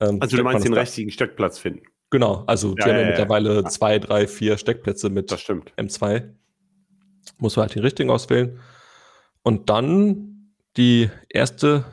[0.00, 1.82] Ähm, also du meinst den richtigen Steckplatz finden?
[2.10, 3.64] Genau, also ja, die haben ja, mittlerweile ja.
[3.64, 6.34] zwei, drei, vier Steckplätze mit M2.
[7.38, 8.60] Muss man halt den richtigen auswählen.
[9.42, 11.84] Und dann die erste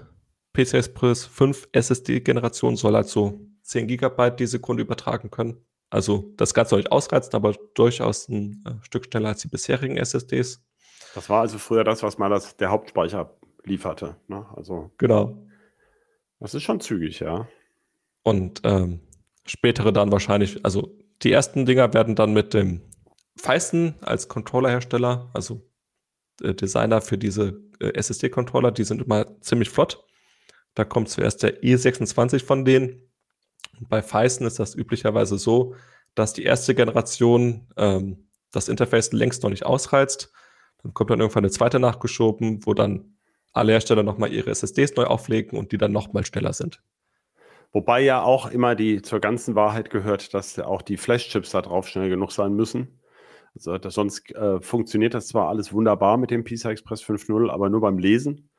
[0.53, 5.65] PC Express 5 SSD-Generation soll halt so 10 Gigabyte die Sekunde übertragen können.
[5.91, 9.97] Also das Ganze soll nicht ausreizen, aber durchaus ein äh, Stück schneller als die bisherigen
[9.97, 10.63] SSDs.
[11.13, 14.15] Das war also früher das, was mal das, der Hauptspeicher lieferte.
[14.27, 14.45] Ne?
[14.55, 15.37] Also, genau.
[16.39, 17.47] Das ist schon zügig, ja.
[18.23, 19.01] Und ähm,
[19.45, 22.81] spätere dann wahrscheinlich, also die ersten Dinger werden dann mit dem
[23.35, 25.61] Feisten als Controllerhersteller, also
[26.41, 30.03] äh, Designer für diese äh, SSD-Controller, die sind immer ziemlich flott.
[30.73, 33.11] Da kommt zuerst der E26 von denen
[33.89, 35.75] bei Feisten ist das üblicherweise so,
[36.15, 40.32] dass die erste Generation ähm, das Interface längst noch nicht ausreizt.
[40.84, 43.17] Dann kommt dann irgendwann eine zweite nachgeschoben, wo dann
[43.53, 46.82] alle Hersteller nochmal ihre SSDs neu auflegen und die dann nochmal schneller sind.
[47.73, 51.88] Wobei ja auch immer die zur ganzen Wahrheit gehört, dass auch die Flash-Chips da drauf
[51.88, 52.99] schnell genug sein müssen.
[53.55, 57.69] Also das, sonst äh, funktioniert das zwar alles wunderbar mit dem PCI Express 5.0, aber
[57.69, 58.49] nur beim Lesen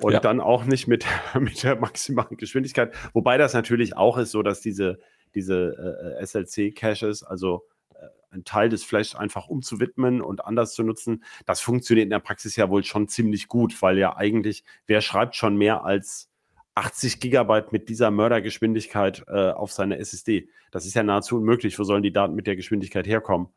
[0.00, 0.20] und ja.
[0.20, 1.06] dann auch nicht mit,
[1.38, 2.94] mit der maximalen Geschwindigkeit.
[3.12, 4.98] Wobei das natürlich auch ist so, dass diese,
[5.34, 11.24] diese äh, SLC-Caches, also äh, ein Teil des Flash einfach umzuwidmen und anders zu nutzen,
[11.46, 15.36] das funktioniert in der Praxis ja wohl schon ziemlich gut, weil ja eigentlich, wer schreibt
[15.36, 16.30] schon mehr als
[16.74, 20.48] 80 Gigabyte mit dieser Mördergeschwindigkeit äh, auf seine SSD?
[20.70, 21.78] Das ist ja nahezu unmöglich.
[21.78, 23.48] Wo sollen die Daten mit der Geschwindigkeit herkommen?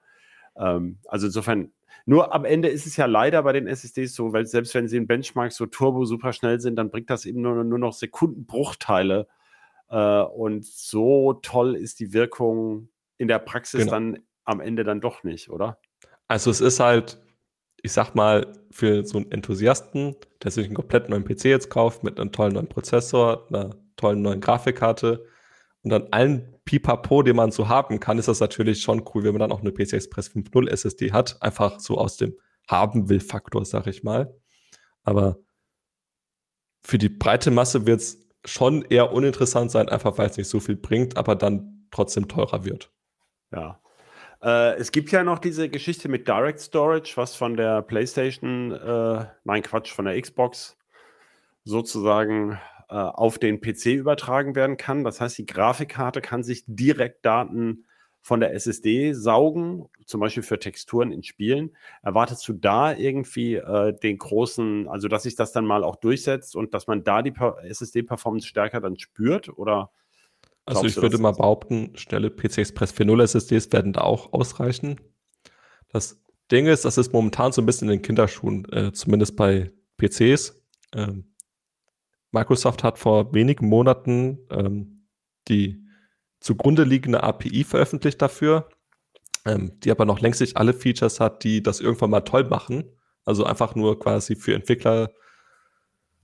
[0.60, 1.72] Ähm, also insofern
[2.06, 4.98] nur am Ende ist es ja leider bei den SSDs so, weil selbst wenn sie
[4.98, 9.28] in Benchmarks so turbo super schnell sind, dann bringt das eben nur, nur noch Sekundenbruchteile.
[9.90, 13.92] Äh, und so toll ist die Wirkung in der Praxis genau.
[13.92, 15.80] dann am Ende dann doch nicht, oder?
[16.28, 17.20] Also es ist halt,
[17.82, 22.04] ich sag mal, für so einen Enthusiasten, der sich einen komplett neuen PC jetzt kauft
[22.04, 25.26] mit einem tollen neuen Prozessor, einer tollen neuen Grafikkarte
[25.88, 29.32] und dann allen Pipapo, den man so haben kann, ist das natürlich schon cool, wenn
[29.32, 31.42] man dann auch eine PC Express 5.0 SSD hat.
[31.42, 32.36] Einfach so aus dem
[32.68, 34.36] Haben-Will-Faktor, sag ich mal.
[35.04, 35.38] Aber
[36.84, 40.60] für die breite Masse wird es schon eher uninteressant sein, einfach weil es nicht so
[40.60, 42.92] viel bringt, aber dann trotzdem teurer wird.
[43.54, 43.80] Ja.
[44.42, 49.26] Äh, es gibt ja noch diese Geschichte mit Direct Storage, was von der PlayStation, äh,
[49.46, 50.78] nein Quatsch, von der Xbox
[51.64, 52.60] sozusagen
[52.90, 55.04] äh, auf den PC übertragen werden kann.
[55.04, 57.86] Das heißt, die Grafikkarte kann sich direkt Daten
[58.22, 61.76] von der SSD saugen, zum Beispiel für Texturen in Spielen.
[62.02, 66.56] Erwartest du da irgendwie äh, den großen, also dass sich das dann mal auch durchsetzt
[66.56, 67.34] und dass man da die
[67.64, 69.50] SSD-Performance stärker dann spürt?
[69.58, 69.92] Oder
[70.66, 75.00] also ich würde mal behaupten, schnelle PC Express 4.0 SSDs werden da auch ausreichen.
[75.88, 76.22] Das
[76.52, 80.62] Ding ist, das ist momentan so ein bisschen in den Kinderschuhen, äh, zumindest bei PCs.
[80.94, 81.32] Ähm,
[82.32, 85.08] Microsoft hat vor wenigen Monaten ähm,
[85.48, 85.84] die
[86.40, 88.70] zugrunde liegende API veröffentlicht dafür,
[89.46, 92.84] ähm, die aber noch längst nicht alle Features hat, die das irgendwann mal toll machen.
[93.26, 95.12] Also einfach nur quasi für Entwickler,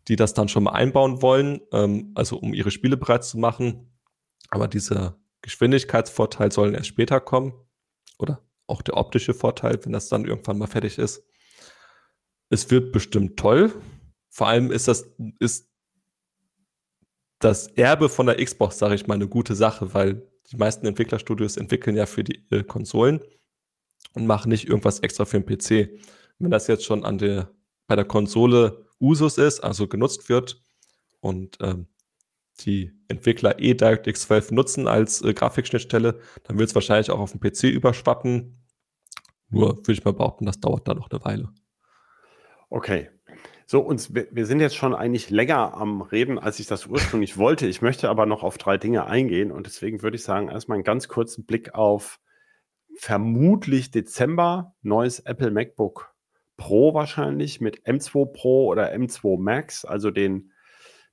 [0.07, 3.93] die das dann schon mal einbauen wollen, ähm, also um ihre Spiele bereit zu machen.
[4.49, 7.53] Aber dieser Geschwindigkeitsvorteil soll erst später kommen.
[8.19, 11.25] Oder auch der optische Vorteil, wenn das dann irgendwann mal fertig ist.
[12.49, 13.73] Es wird bestimmt toll.
[14.29, 15.05] Vor allem ist das,
[15.39, 15.72] ist
[17.43, 21.57] das Erbe von der Xbox, sage ich mal, eine gute Sache, weil die meisten Entwicklerstudios
[21.57, 23.21] entwickeln ja für die äh, Konsolen
[24.13, 25.99] und machen nicht irgendwas extra für den PC.
[26.39, 27.51] Wenn das jetzt schon an der,
[27.87, 30.61] bei der Konsole Usus ist, also genutzt wird
[31.19, 31.87] und ähm,
[32.59, 37.31] die Entwickler eh DirectX 12 nutzen als äh, Grafikschnittstelle, dann wird es wahrscheinlich auch auf
[37.31, 38.63] den PC überschwappen.
[39.49, 41.49] Nur würde ich mal behaupten, das dauert da noch eine Weile.
[42.69, 43.09] Okay,
[43.66, 47.68] so, uns, wir sind jetzt schon eigentlich länger am Reden, als ich das ursprünglich wollte.
[47.68, 50.84] Ich möchte aber noch auf drei Dinge eingehen und deswegen würde ich sagen, erstmal einen
[50.84, 52.20] ganz kurzen Blick auf
[52.97, 56.14] vermutlich Dezember, neues Apple MacBook
[56.57, 60.51] Pro wahrscheinlich mit M2 Pro oder M2 Max, also den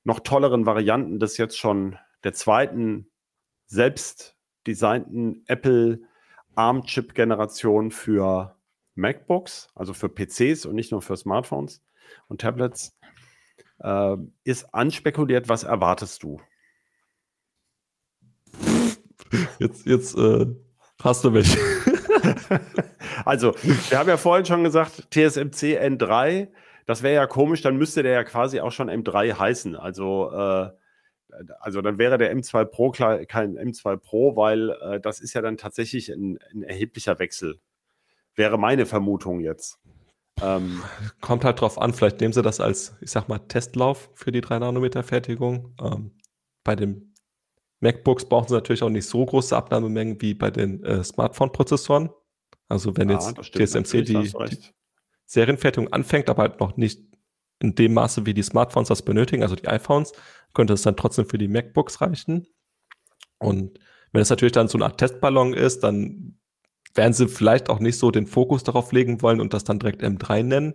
[0.03, 3.09] noch tolleren Varianten des jetzt schon der zweiten
[3.65, 4.37] selbst
[4.67, 6.01] designten Apple
[6.55, 8.55] ARM-Chip-Generation für
[8.95, 11.81] MacBooks, also für PCs und nicht nur für Smartphones
[12.27, 12.97] und Tablets,
[13.79, 15.49] äh, ist anspekuliert.
[15.49, 16.39] Was erwartest du?
[19.59, 20.45] Jetzt, jetzt äh,
[21.01, 21.57] hast du mich.
[23.25, 23.53] also,
[23.89, 26.49] wir haben ja vorhin schon gesagt, TSMC N3,
[26.85, 29.75] das wäre ja komisch, dann müsste der ja quasi auch schon M3 heißen.
[29.75, 30.71] Also, äh,
[31.59, 35.57] also dann wäre der M2 Pro kein M2 Pro, weil äh, das ist ja dann
[35.57, 37.59] tatsächlich ein, ein erheblicher Wechsel.
[38.35, 39.79] Wäre meine Vermutung jetzt.
[40.41, 40.83] Ähm,
[41.21, 44.41] Kommt halt drauf an, vielleicht nehmen sie das als, ich sag mal, Testlauf für die
[44.41, 45.75] 3-Nanometer-Fertigung.
[45.81, 46.11] Ähm,
[46.63, 47.13] bei den
[47.79, 52.09] MacBooks brauchen sie natürlich auch nicht so große Abnahmemengen wie bei den äh, Smartphone-Prozessoren.
[52.67, 54.57] Also wenn ja, jetzt TSMC die, die,
[55.25, 57.01] Serienfertigung anfängt, aber halt noch nicht
[57.59, 60.13] in dem Maße, wie die Smartphones das benötigen, also die iPhones,
[60.53, 62.47] könnte es dann trotzdem für die MacBooks reichen.
[63.39, 63.79] Und
[64.11, 66.39] wenn es natürlich dann so eine Art Testballon ist, dann
[66.93, 70.03] werden sie vielleicht auch nicht so den Fokus darauf legen wollen und das dann direkt
[70.03, 70.73] M3 nennen.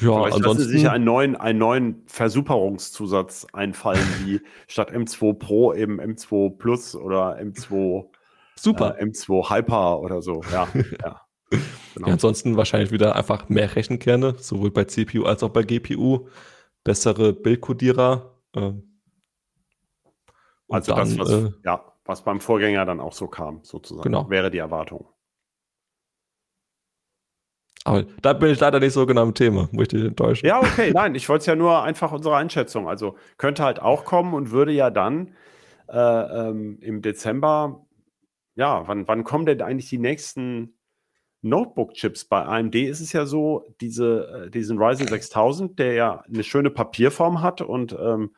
[0.00, 5.34] Ja, Vielleicht ansonsten lassen sie sich einen neuen, einen neuen Versuperungszusatz einfallen, wie statt M2
[5.34, 8.06] Pro eben M2 Plus oder M2
[8.56, 8.98] Super.
[8.98, 10.42] Äh, M2 Hyper oder so.
[10.52, 10.68] Ja,
[11.04, 11.20] ja.
[11.94, 12.08] Genau.
[12.08, 16.28] Ja, ansonsten wahrscheinlich wieder einfach mehr Rechenkerne, sowohl bei CPU als auch bei GPU,
[16.82, 18.34] bessere Bildkodierer.
[18.54, 18.72] Äh,
[20.68, 24.02] also dann, das, was, äh, ja, was beim Vorgänger dann auch so kam, sozusagen.
[24.02, 24.28] Genau.
[24.28, 25.08] Wäre die Erwartung.
[27.84, 30.46] Aber da bin ich leider nicht so genau im Thema, muss ich dich enttäuschen.
[30.46, 32.88] Ja, okay, nein, ich wollte es ja nur einfach unsere Einschätzung.
[32.88, 35.34] Also könnte halt auch kommen und würde ja dann
[35.88, 37.84] äh, ähm, im Dezember,
[38.54, 40.78] ja, wann, wann kommen denn eigentlich die nächsten
[41.42, 42.24] Notebook-Chips?
[42.24, 46.70] Bei AMD ist es ja so, diese, äh, diesen Ryzen 6000, der ja eine schöne
[46.70, 48.34] Papierform hat und ähm,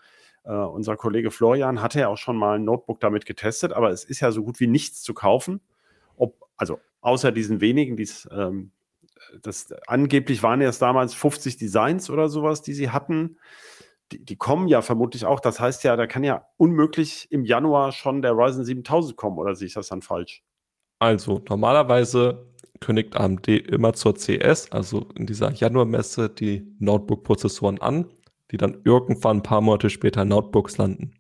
[0.47, 4.05] äh, unser Kollege Florian hatte ja auch schon mal ein Notebook damit getestet, aber es
[4.05, 5.61] ist ja so gut wie nichts zu kaufen.
[6.17, 8.71] Ob, also außer diesen wenigen, die ähm,
[9.43, 13.39] das angeblich waren ja damals 50 Designs oder sowas, die sie hatten.
[14.13, 15.41] Die, die, kommen ja vermutlich auch.
[15.41, 19.57] Das heißt ja, da kann ja unmöglich im Januar schon der Ryzen 7000 kommen, oder
[19.57, 20.45] sehe ich das dann falsch?
[21.01, 22.47] Also, normalerweise
[22.79, 28.07] kündigt AMD immer zur CS, also in dieser Januarmesse, die Notebook-Prozessoren an
[28.51, 31.15] die dann irgendwann ein paar Monate später in Notebooks landen.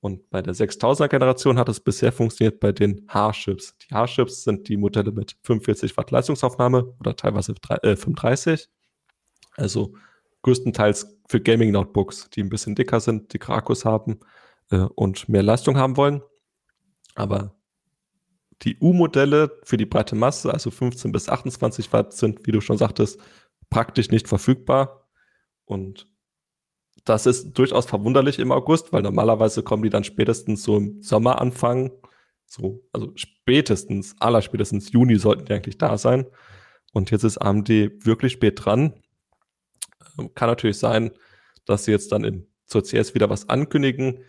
[0.00, 3.76] Und bei der 6000er Generation hat es bisher funktioniert bei den H-Chips.
[3.78, 8.60] Die H-Chips sind die Modelle mit 45 Watt Leistungsaufnahme oder teilweise 35.
[8.60, 9.94] Äh, also
[10.42, 14.20] größtenteils für Gaming-Notebooks, die ein bisschen dicker sind, dickere Akkus haben
[14.70, 16.22] äh, und mehr Leistung haben wollen.
[17.16, 17.56] Aber
[18.62, 22.78] die U-Modelle für die breite Masse, also 15 bis 28 Watt, sind, wie du schon
[22.78, 23.20] sagtest,
[23.70, 25.08] praktisch nicht verfügbar.
[25.64, 26.06] Und
[27.04, 31.40] das ist durchaus verwunderlich im August, weil normalerweise kommen die dann spätestens so im Sommer
[31.40, 31.90] anfangen.
[32.46, 36.26] So, also spätestens, allerspätestens Juni sollten die eigentlich da sein.
[36.92, 38.94] Und jetzt ist AMD wirklich spät dran.
[40.18, 41.10] Ähm, kann natürlich sein,
[41.64, 44.24] dass sie jetzt dann in, zur CS wieder was ankündigen,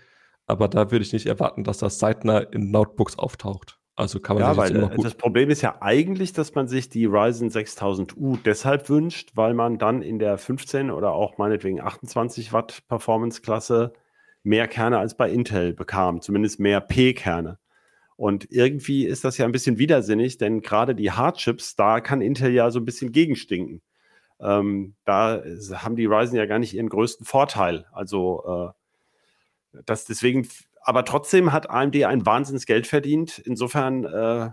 [0.46, 3.79] aber da würde ich nicht erwarten, dass das zeitnah in Notebooks auftaucht.
[4.00, 7.50] Also kann man ja, weil, Das Problem ist ja eigentlich, dass man sich die Ryzen
[7.50, 13.92] 6000U deshalb wünscht, weil man dann in der 15 oder auch meinetwegen 28 Watt Performance-Klasse
[14.42, 17.60] mehr Kerne als bei Intel bekam, zumindest mehr P-Kerne.
[18.16, 22.54] Und irgendwie ist das ja ein bisschen widersinnig, denn gerade die Hardchips, da kann Intel
[22.54, 23.82] ja so ein bisschen gegenstinken.
[24.40, 25.44] Ähm, da
[25.74, 27.86] haben die Ryzen ja gar nicht ihren größten Vorteil.
[27.92, 28.74] Also
[29.74, 30.48] äh, das deswegen
[30.82, 33.40] aber trotzdem hat AMD ein Wahnsinns Geld verdient.
[33.40, 34.50] Insofern äh,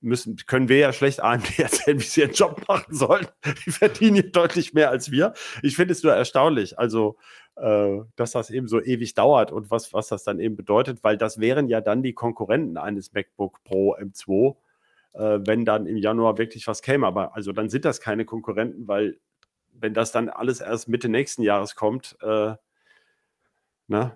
[0.00, 3.26] müssen, können wir ja schlecht AMD erzählen, wie sie ihren Job machen sollen.
[3.66, 5.32] Die verdienen hier deutlich mehr als wir.
[5.62, 7.16] Ich finde es nur erstaunlich, also
[7.56, 11.16] äh, dass das eben so ewig dauert und was, was das dann eben bedeutet, weil
[11.16, 14.56] das wären ja dann die Konkurrenten eines MacBook Pro M2,
[15.14, 17.06] äh, wenn dann im Januar wirklich was käme.
[17.06, 19.18] Aber also dann sind das keine Konkurrenten, weil
[19.72, 22.54] wenn das dann alles erst Mitte nächsten Jahres kommt, äh,
[23.88, 24.12] ne,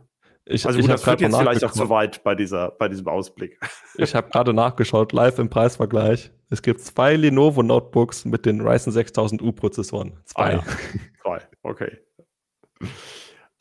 [0.47, 3.09] ich, also gut, ich das führt jetzt vielleicht auch zu weit bei, dieser, bei diesem
[3.09, 3.59] Ausblick.
[3.97, 6.32] Ich habe gerade nachgeschaut, live im Preisvergleich.
[6.51, 10.18] Es gibt zwei Lenovo Notebooks mit den Ryzen 6000U Prozessoren.
[10.24, 10.42] Zwei.
[10.42, 10.64] Ah, ja.
[11.22, 11.99] zwei, okay.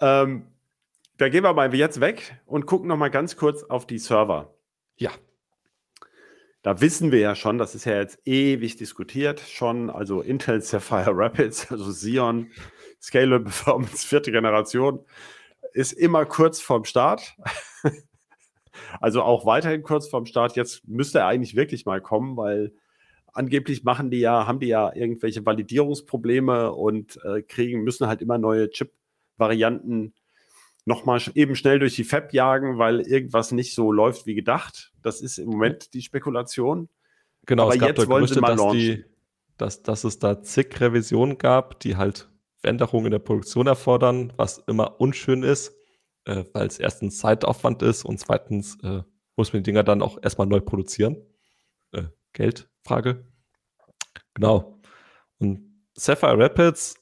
[0.01, 0.47] ähm,
[1.17, 4.55] da gehen wir mal jetzt weg und gucken noch mal ganz kurz auf die Server.
[4.97, 5.11] Ja.
[6.63, 11.11] Da wissen wir ja schon, das ist ja jetzt ewig diskutiert schon, also Intel Sapphire
[11.13, 12.49] Rapids, also Xeon,
[12.99, 15.05] Scalable Performance, vierte Generation
[15.73, 17.35] ist immer kurz vorm Start.
[19.01, 20.55] also auch weiterhin kurz vorm Start.
[20.55, 22.73] Jetzt müsste er eigentlich wirklich mal kommen, weil
[23.33, 28.37] angeblich machen die ja, haben die ja irgendwelche Validierungsprobleme und äh, kriegen, müssen halt immer
[28.37, 30.13] neue Chip-Varianten
[30.85, 34.91] nochmal eben schnell durch die Fab jagen, weil irgendwas nicht so läuft wie gedacht.
[35.01, 36.89] Das ist im Moment die Spekulation.
[37.45, 39.05] Genau, Aber es gab jetzt wollen Gerüchte, sie mal dass, die,
[39.57, 42.29] dass, dass es da zig Revisionen gab, die halt
[42.65, 45.75] Änderungen in der Produktion erfordern, was immer unschön ist,
[46.25, 49.03] äh, weil es erstens Zeitaufwand ist und zweitens äh,
[49.35, 51.17] muss man die Dinger dann auch erstmal neu produzieren.
[51.91, 52.03] Äh,
[52.33, 53.25] Geldfrage.
[54.33, 54.79] Genau.
[55.39, 56.95] Und Sapphire Rapids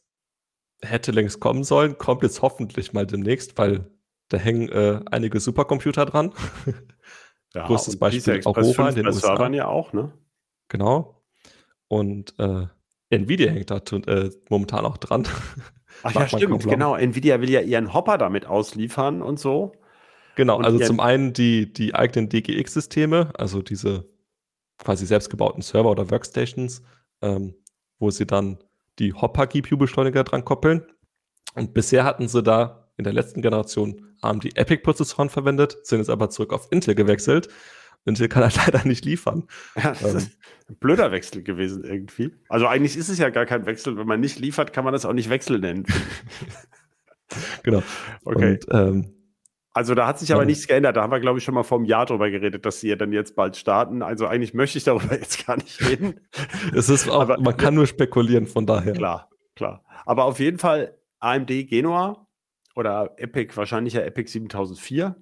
[0.82, 3.90] hätte längst kommen sollen, kommt jetzt hoffentlich mal demnächst, weil
[4.30, 6.34] da hängen äh, einige Supercomputer dran.
[7.54, 9.28] ja, Größtes Beispiel Aurora in den USA.
[9.28, 10.14] Servern ja auch, ne?
[10.70, 11.22] Genau.
[11.88, 12.68] Und äh,
[13.12, 15.28] Nvidia hängt da äh, momentan auch dran.
[16.04, 16.96] Ach ja, stimmt, genau.
[16.96, 19.74] Nvidia will ja ihren Hopper damit ausliefern und so.
[20.36, 24.10] Genau, und also zum einen die, die eigenen DGX-Systeme, also diese
[24.78, 26.82] quasi selbstgebauten Server oder Workstations,
[27.22, 27.54] ähm,
[28.00, 28.58] wo sie dann
[28.98, 30.86] die Hopper-GPU-Beschleuniger dran koppeln.
[31.54, 36.30] Und bisher hatten sie da in der letzten Generation AMD Epic-Prozessoren verwendet, sind jetzt aber
[36.30, 37.50] zurück auf Intel gewechselt.
[38.06, 39.48] Intel kann halt leider nicht liefern.
[39.76, 40.40] Ja, das ähm, ist
[40.70, 42.34] ein blöder Wechsel gewesen irgendwie.
[42.50, 43.98] Also eigentlich ist es ja gar kein Wechsel.
[43.98, 45.86] Wenn man nicht liefert, kann man das auch nicht Wechsel nennen.
[47.64, 47.84] genau.
[48.26, 48.54] Okay.
[48.54, 49.22] Und, ähm,
[49.74, 50.98] also da hat sich aber nichts geändert.
[50.98, 52.96] Da haben wir, glaube ich, schon mal vor einem Jahr drüber geredet, dass sie ja
[52.96, 54.02] dann jetzt bald starten.
[54.02, 56.20] Also eigentlich möchte ich darüber jetzt gar nicht reden.
[56.76, 58.94] es ist auch, aber, man kann nur spekulieren, von daher.
[58.94, 59.84] Klar, klar.
[60.06, 62.28] Aber auf jeden Fall AMD Genua
[62.76, 65.16] oder Epic, wahrscheinlich ja Epic 7004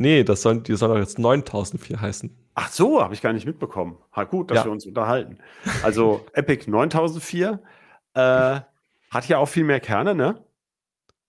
[0.00, 2.30] Nee, das sollen, die sollen doch jetzt 9004 heißen.
[2.54, 3.98] Ach so, habe ich gar nicht mitbekommen.
[4.14, 4.64] Ha, gut, dass ja.
[4.66, 5.38] wir uns unterhalten.
[5.82, 7.60] Also Epic 9004
[8.14, 8.20] äh,
[9.10, 10.44] hat ja auch viel mehr Kerne, ne?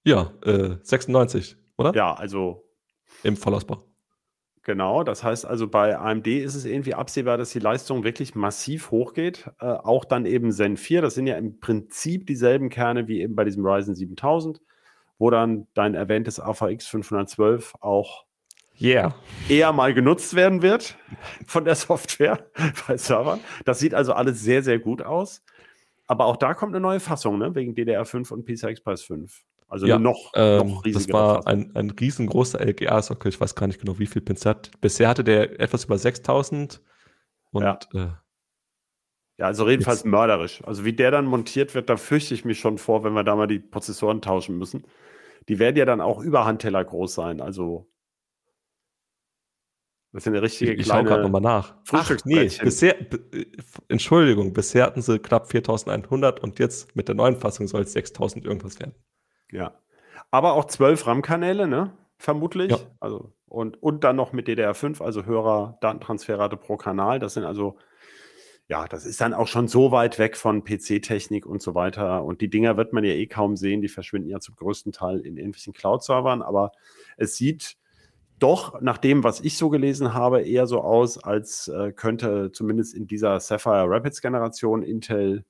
[0.03, 1.95] Ja, äh, 96, oder?
[1.95, 2.63] Ja, also.
[3.24, 3.84] Im Vollausbau.
[4.61, 8.91] Genau, das heißt also bei AMD ist es irgendwie absehbar, dass die Leistung wirklich massiv
[8.91, 9.49] hochgeht.
[9.59, 13.36] Äh, auch dann eben Zen 4, das sind ja im Prinzip dieselben Kerne wie eben
[13.36, 14.61] bei diesem Ryzen 7000,
[15.17, 18.29] wo dann dein erwähntes AVX 512 auch
[18.82, 19.16] yeah.
[19.48, 20.98] eher mal genutzt werden wird
[21.46, 22.46] von der Software
[22.88, 23.40] bei Servern.
[23.66, 25.44] Das sieht also alles sehr, sehr gut aus.
[26.08, 27.54] Aber auch da kommt eine neue Fassung, ne?
[27.54, 29.44] wegen DDR5 und PCI Express 5.
[29.68, 33.30] Also ja, noch, ähm, noch Das war ein, ein riesengroßer LGA-Sockel.
[33.30, 34.72] Ich weiß gar nicht genau, wie viel Pins hat.
[34.82, 36.82] Bisher hatte der etwas über 6000.
[37.52, 37.80] Und, ja.
[37.94, 38.08] Äh,
[39.38, 40.64] ja, also jedenfalls mörderisch.
[40.66, 43.36] Also wie der dann montiert wird, da fürchte ich mich schon vor, wenn wir da
[43.36, 44.86] mal die Prozessoren tauschen müssen.
[45.48, 47.40] Die werden ja dann auch über Handteller groß sein.
[47.40, 47.88] Also
[50.12, 51.01] das ist eine richtige ich, ich kleine.
[51.01, 51.76] Ich gerade nochmal nach.
[51.91, 52.95] Ach, nee, bisher,
[53.88, 58.45] Entschuldigung, bisher hatten sie knapp 4100 und jetzt mit der neuen Fassung soll es 6000
[58.45, 58.95] irgendwas werden.
[59.51, 59.74] Ja.
[60.32, 61.91] Aber auch 12 RAM-Kanäle, ne?
[62.18, 62.72] Vermutlich.
[62.72, 62.80] Ja.
[62.99, 67.20] Also, und, und dann noch mit DDR5, also höherer Datentransferrate pro Kanal.
[67.20, 67.78] Das sind also
[68.70, 72.24] ja, das ist dann auch schon so weit weg von PC-Technik und so weiter.
[72.24, 73.82] Und die Dinger wird man ja eh kaum sehen.
[73.82, 76.43] Die verschwinden ja zum größten Teil in irgendwelchen Cloud-Servern.
[76.43, 76.72] Aber
[77.18, 77.78] es sieht
[78.40, 82.94] doch nach dem, was ich so gelesen habe, eher so aus, als äh, könnte zumindest
[82.94, 85.46] in dieser Sapphire Rapids Generation Intel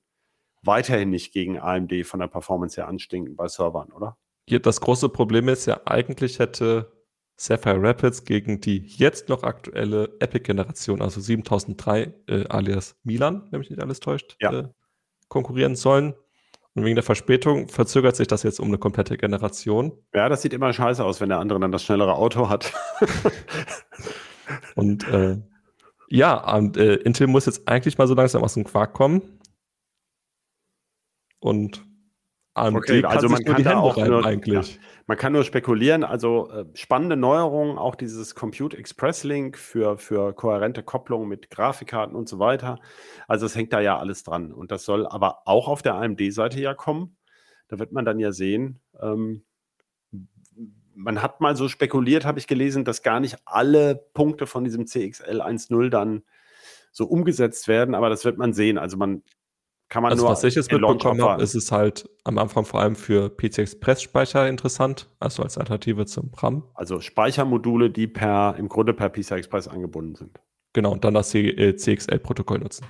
[0.62, 4.16] weiterhin nicht gegen AMD von der Performance her anstinken bei Servern, oder?
[4.46, 6.92] Hier, das große Problem ist ja, eigentlich hätte
[7.36, 13.70] Sapphire Rapids gegen die jetzt noch aktuelle Epic-Generation, also 7003 äh, alias Milan, wenn mich
[13.70, 14.52] nicht alles täuscht, ja.
[14.52, 14.68] äh,
[15.28, 16.14] konkurrieren sollen.
[16.74, 19.92] Und wegen der Verspätung verzögert sich das jetzt um eine komplette Generation.
[20.14, 22.72] Ja, das sieht immer scheiße aus, wenn der andere dann das schnellere Auto hat.
[24.76, 25.38] und äh,
[26.08, 29.40] ja, und, äh, Intel muss jetzt eigentlich mal so langsam aus dem Quark kommen.
[31.40, 31.84] Und
[32.68, 34.74] okay, also man kann da auch nur, eigentlich.
[34.74, 36.04] Ja, man kann nur spekulieren.
[36.04, 42.14] Also äh, spannende Neuerungen, auch dieses Compute Express Link für, für kohärente Kopplung mit Grafikkarten
[42.14, 42.78] und so weiter.
[43.26, 44.52] Also es hängt da ja alles dran.
[44.52, 47.16] Und das soll aber auch auf der AMD-Seite ja kommen.
[47.68, 48.80] Da wird man dann ja sehen.
[49.00, 49.44] Ähm,
[50.94, 54.86] man hat mal so spekuliert, habe ich gelesen, dass gar nicht alle Punkte von diesem
[54.86, 56.22] CXL 1.0 dann
[56.92, 58.78] so umgesetzt werden, aber das wird man sehen.
[58.78, 59.22] Also man
[59.90, 62.80] kann man also nur was ich jetzt mitbekommen habe, ist es halt am Anfang vor
[62.80, 66.62] allem für PC Express Speicher interessant, also als Alternative zum RAM.
[66.74, 70.40] Also Speichermodule, die per im Grunde per PC Express angebunden sind.
[70.72, 72.86] Genau, und dann das CXL-Protokoll nutzen.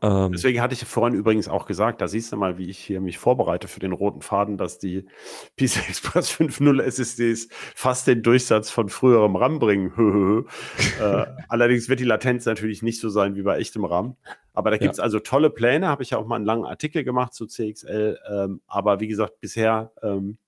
[0.00, 3.00] Ähm, Deswegen hatte ich vorhin übrigens auch gesagt, da siehst du mal, wie ich hier
[3.00, 5.06] mich vorbereite für den roten Faden, dass die
[5.56, 10.46] PC Express 5.0 SSDs fast den Durchsatz von früherem RAM bringen.
[11.00, 14.16] äh, allerdings wird die Latenz natürlich nicht so sein wie bei echtem RAM.
[14.54, 15.04] Aber da gibt es ja.
[15.04, 18.18] also tolle Pläne, habe ich ja auch mal einen langen Artikel gemacht zu CXL.
[18.30, 20.38] Ähm, aber wie gesagt, bisher ähm,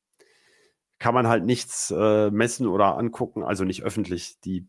[0.98, 4.40] kann man halt nichts äh, messen oder angucken, also nicht öffentlich.
[4.40, 4.66] Die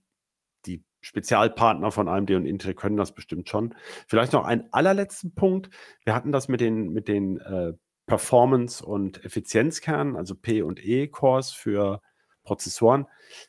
[1.05, 3.75] Spezialpartner von AMD und Intel können das bestimmt schon.
[4.07, 5.69] Vielleicht noch einen allerletzten Punkt.
[6.03, 7.73] Wir hatten das mit den, mit den äh,
[8.07, 12.01] Performance- und Effizienzkernen, also P- und E-Cores für
[12.43, 13.05] Prozessoren.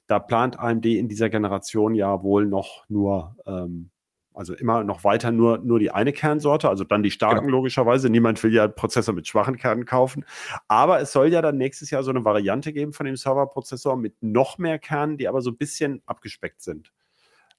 [0.07, 3.91] Da plant AMD in dieser Generation ja wohl noch nur, ähm,
[4.35, 7.57] also immer noch weiter nur, nur die eine Kernsorte, also dann die starken genau.
[7.57, 8.11] logischerweise.
[8.11, 10.27] Niemand will ja Prozessor mit schwachen Kernen kaufen.
[10.69, 14.23] Aber es soll ja dann nächstes Jahr so eine Variante geben von dem Serverprozessor mit
[14.23, 16.93] noch mehr Kernen, die aber so ein bisschen abgespeckt sind.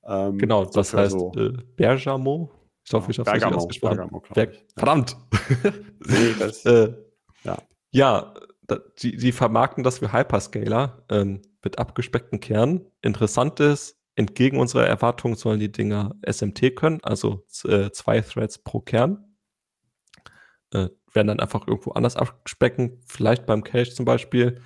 [0.08, 1.32] Ähm, genau, das heißt so.
[1.36, 2.52] äh, Bergamo.
[2.86, 3.98] Ich hoffe, ich habe es richtig ausgesprochen.
[3.98, 4.48] Bergamo, Ber
[4.78, 5.18] Verdammt!
[6.08, 6.94] nee, das, äh,
[7.44, 7.58] ja,
[7.92, 8.34] ja
[8.68, 12.90] da, die, die vermarkten das für Hyperscaler ähm, mit abgespeckten Kernen.
[13.02, 18.80] Interessant ist, entgegen unserer Erwartungen sollen die Dinger SMT können, also äh, zwei Threads pro
[18.80, 19.36] Kern.
[20.72, 24.62] Äh, werden dann einfach irgendwo anders abspecken, vielleicht beim Cache zum Beispiel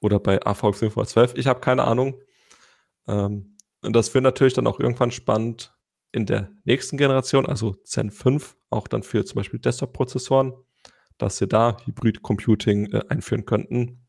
[0.00, 1.34] oder bei AVX 512.
[1.36, 2.20] Ich habe keine Ahnung.
[3.06, 5.74] Ähm, und das wird natürlich dann auch irgendwann spannend
[6.12, 10.52] in der nächsten Generation, also Zen 5, auch dann für zum Beispiel Desktop-Prozessoren,
[11.18, 14.06] dass sie da Hybrid-Computing äh, einführen könnten.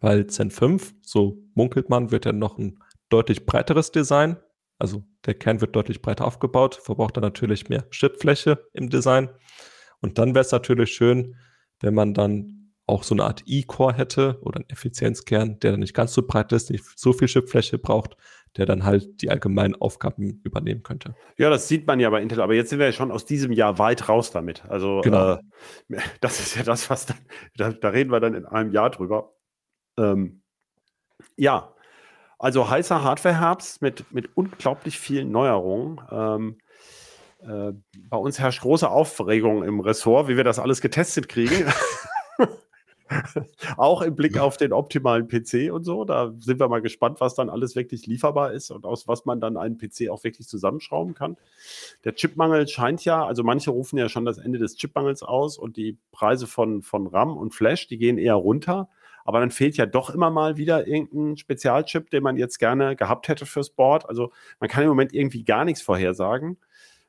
[0.00, 2.78] Weil Zen 5, so munkelt man, wird ja noch ein
[3.08, 4.36] deutlich breiteres Design.
[4.78, 9.30] Also der Kern wird deutlich breiter aufgebaut, verbraucht dann natürlich mehr Chipfläche im Design.
[10.00, 11.36] Und dann wäre es natürlich schön,
[11.80, 15.94] wenn man dann auch so eine Art E-Core hätte oder einen Effizienzkern, der dann nicht
[15.94, 18.16] ganz so breit ist, nicht so viel Chipfläche braucht,
[18.56, 21.14] der dann halt die allgemeinen Aufgaben übernehmen könnte.
[21.36, 23.52] Ja, das sieht man ja bei Intel, aber jetzt sind wir ja schon aus diesem
[23.52, 24.64] Jahr weit raus damit.
[24.68, 25.34] Also genau.
[25.34, 25.38] äh,
[26.20, 27.18] das ist ja das, was dann,
[27.56, 29.34] da, da, reden wir dann in einem Jahr drüber.
[29.96, 30.42] Ähm,
[31.36, 31.74] ja,
[32.38, 36.00] also heißer Hardware-Herbst mit, mit unglaublich vielen Neuerungen.
[36.10, 36.58] Ähm,
[37.40, 37.72] äh,
[38.08, 41.66] bei uns herrscht große Aufregung im Ressort, wie wir das alles getestet kriegen.
[43.76, 46.04] auch im Blick auf den optimalen PC und so.
[46.04, 49.40] Da sind wir mal gespannt, was dann alles wirklich lieferbar ist und aus was man
[49.40, 51.36] dann einen PC auch wirklich zusammenschrauben kann.
[52.04, 55.76] Der Chipmangel scheint ja, also manche rufen ja schon das Ende des Chipmangels aus und
[55.76, 58.88] die Preise von, von RAM und Flash, die gehen eher runter.
[59.24, 63.28] Aber dann fehlt ja doch immer mal wieder irgendein Spezialchip, den man jetzt gerne gehabt
[63.28, 64.08] hätte fürs Board.
[64.08, 66.56] Also man kann im Moment irgendwie gar nichts vorhersagen.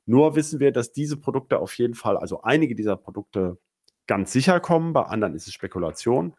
[0.05, 3.57] Nur wissen wir, dass diese Produkte auf jeden Fall, also einige dieser Produkte
[4.09, 6.35] ganz sicher kommen, bei anderen ist es Spekulation.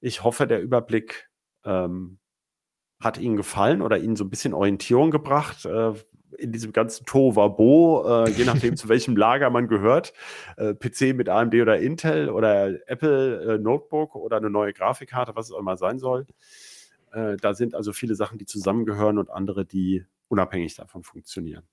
[0.00, 1.28] Ich hoffe, der Überblick
[1.64, 2.18] ähm,
[2.98, 5.92] hat Ihnen gefallen oder Ihnen so ein bisschen Orientierung gebracht äh,
[6.38, 10.14] in diesem ganzen Tovabo, äh, je nachdem, zu welchem Lager man gehört.
[10.56, 15.48] Äh, PC mit AMD oder Intel oder Apple äh, Notebook oder eine neue Grafikkarte, was
[15.48, 16.26] es auch immer sein soll.
[17.12, 21.64] Äh, da sind also viele Sachen, die zusammengehören und andere, die unabhängig davon funktionieren.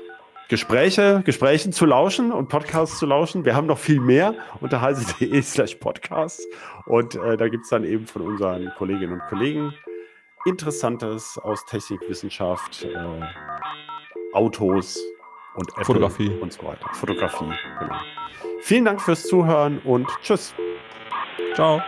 [0.49, 3.45] Gespräche, Gesprächen zu lauschen und Podcasts zu lauschen.
[3.45, 6.43] Wir haben noch viel mehr unter heise.de slash Podcasts.
[6.87, 9.73] Und äh, da gibt es dann eben von unseren Kolleginnen und Kollegen
[10.45, 12.97] Interessantes aus Technik, Wissenschaft, äh,
[14.33, 14.99] Autos
[15.53, 16.89] und Apple Fotografie und so weiter.
[16.93, 17.97] Fotografie, genau.
[18.61, 20.55] Vielen Dank fürs Zuhören und tschüss.
[21.53, 21.79] Ciao.